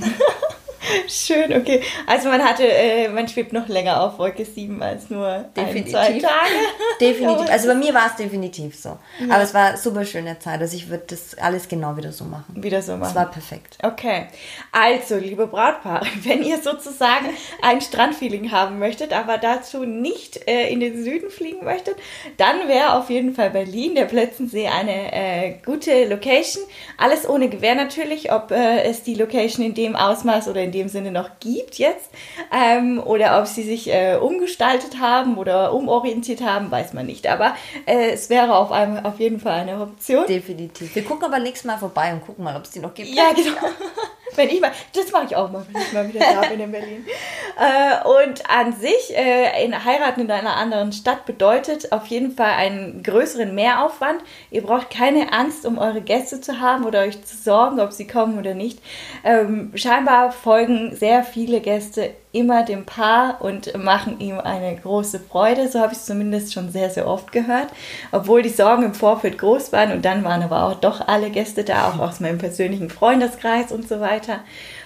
[1.07, 1.81] Schön, okay.
[2.07, 5.91] Also man hatte, äh, man schwebt noch länger auf Wolke 7 als nur ein, Definitiv.
[5.91, 6.53] zwei Tage.
[6.99, 7.49] Definitiv.
[7.49, 8.97] Also bei mir war es definitiv so.
[9.29, 10.61] Aber es war super schöne Zeit.
[10.61, 12.45] Also ich würde das alles genau wieder so machen.
[12.55, 13.09] Wieder so machen.
[13.09, 13.77] Es war perfekt.
[13.83, 14.27] Okay,
[14.71, 17.29] also liebe Brautpaare, wenn ihr sozusagen
[17.61, 21.97] ein Strandfeeling haben möchtet, aber dazu nicht äh, in den Süden fliegen möchtet,
[22.37, 26.63] dann wäre auf jeden Fall Berlin, der Plötzensee, eine äh, gute Location.
[26.97, 30.89] Alles ohne Gewähr natürlich, ob äh, es die Location in dem Ausmaß oder in dem
[30.89, 32.09] Sinne noch gibt jetzt
[32.53, 37.27] ähm, oder ob sie sich äh, umgestaltet haben oder umorientiert haben, weiß man nicht.
[37.27, 37.55] Aber
[37.85, 40.25] äh, es wäre auf, einem, auf jeden Fall eine Option.
[40.27, 40.95] Definitiv.
[40.95, 43.09] Wir gucken aber nächstes Mal vorbei und gucken mal, ob es die noch gibt.
[43.09, 43.51] Ja, genau.
[44.35, 46.71] Wenn ich mal, das mache ich auch mal, wenn ich mal wieder da bin in
[46.71, 47.05] Berlin.
[47.59, 52.51] Äh, und an sich, äh, in heiraten in einer anderen Stadt bedeutet auf jeden Fall
[52.51, 54.21] einen größeren Mehraufwand.
[54.49, 58.07] Ihr braucht keine Angst, um eure Gäste zu haben oder euch zu sorgen, ob sie
[58.07, 58.79] kommen oder nicht.
[59.25, 65.67] Ähm, scheinbar folgen sehr viele Gäste immer dem Paar und machen ihm eine große Freude.
[65.67, 67.67] So habe ich es zumindest schon sehr, sehr oft gehört.
[68.11, 71.63] Obwohl die Sorgen im Vorfeld groß waren und dann waren aber auch doch alle Gäste
[71.63, 74.39] da, auch aus meinem persönlichen Freundeskreis und so weiter.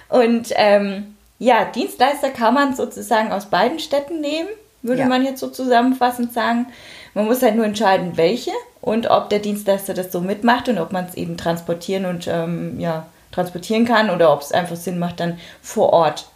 [0.08, 4.48] Und ähm, ja, Dienstleister kann man sozusagen aus beiden Städten nehmen,
[4.82, 5.06] würde Ja.
[5.08, 6.66] man jetzt so zusammenfassend sagen.
[7.12, 10.92] Man muss halt nur entscheiden, welche und ob der Dienstleister das so mitmacht und ob
[10.92, 15.20] man es eben transportieren und ähm, ja, transportieren kann oder ob es einfach Sinn macht,
[15.20, 16.26] dann vor Ort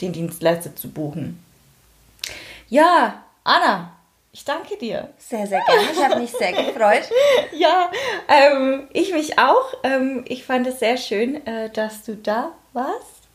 [0.00, 1.42] den Dienstleister zu buchen.
[2.68, 3.92] Ja, Anna,
[4.32, 5.08] ich danke dir.
[5.18, 5.88] Sehr, sehr gerne.
[5.92, 7.08] Ich habe mich sehr gefreut.
[7.52, 7.90] ja,
[8.28, 9.74] ähm, ich mich auch.
[9.82, 13.28] Ähm, ich fand es sehr schön, äh, dass du da warst.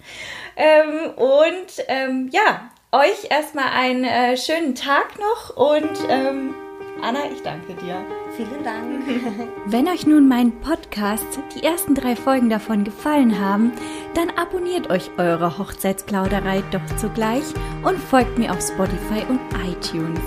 [0.55, 6.55] Ähm, und ähm, ja, euch erstmal einen äh, schönen Tag noch und ähm,
[7.01, 8.05] Anna, ich danke dir.
[8.35, 9.05] Vielen Dank.
[9.65, 13.71] Wenn euch nun mein Podcast, die ersten drei Folgen davon gefallen haben,
[14.13, 17.43] dann abonniert euch eure Hochzeitsplauderei doch zugleich
[17.83, 20.19] und folgt mir auf Spotify und iTunes.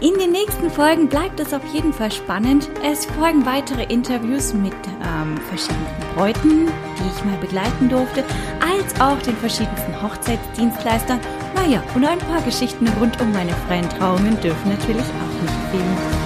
[0.00, 2.70] In den nächsten Folgen bleibt es auf jeden Fall spannend.
[2.84, 6.66] Es folgen weitere Interviews mit ähm, verschiedenen Bräuten,
[6.98, 8.22] die ich mal begleiten durfte,
[8.60, 11.18] als auch den verschiedensten Hochzeitsdienstleistern.
[11.54, 16.25] Naja, und ein paar Geschichten rund um meine freien Trauungen dürfen natürlich auch nicht fehlen.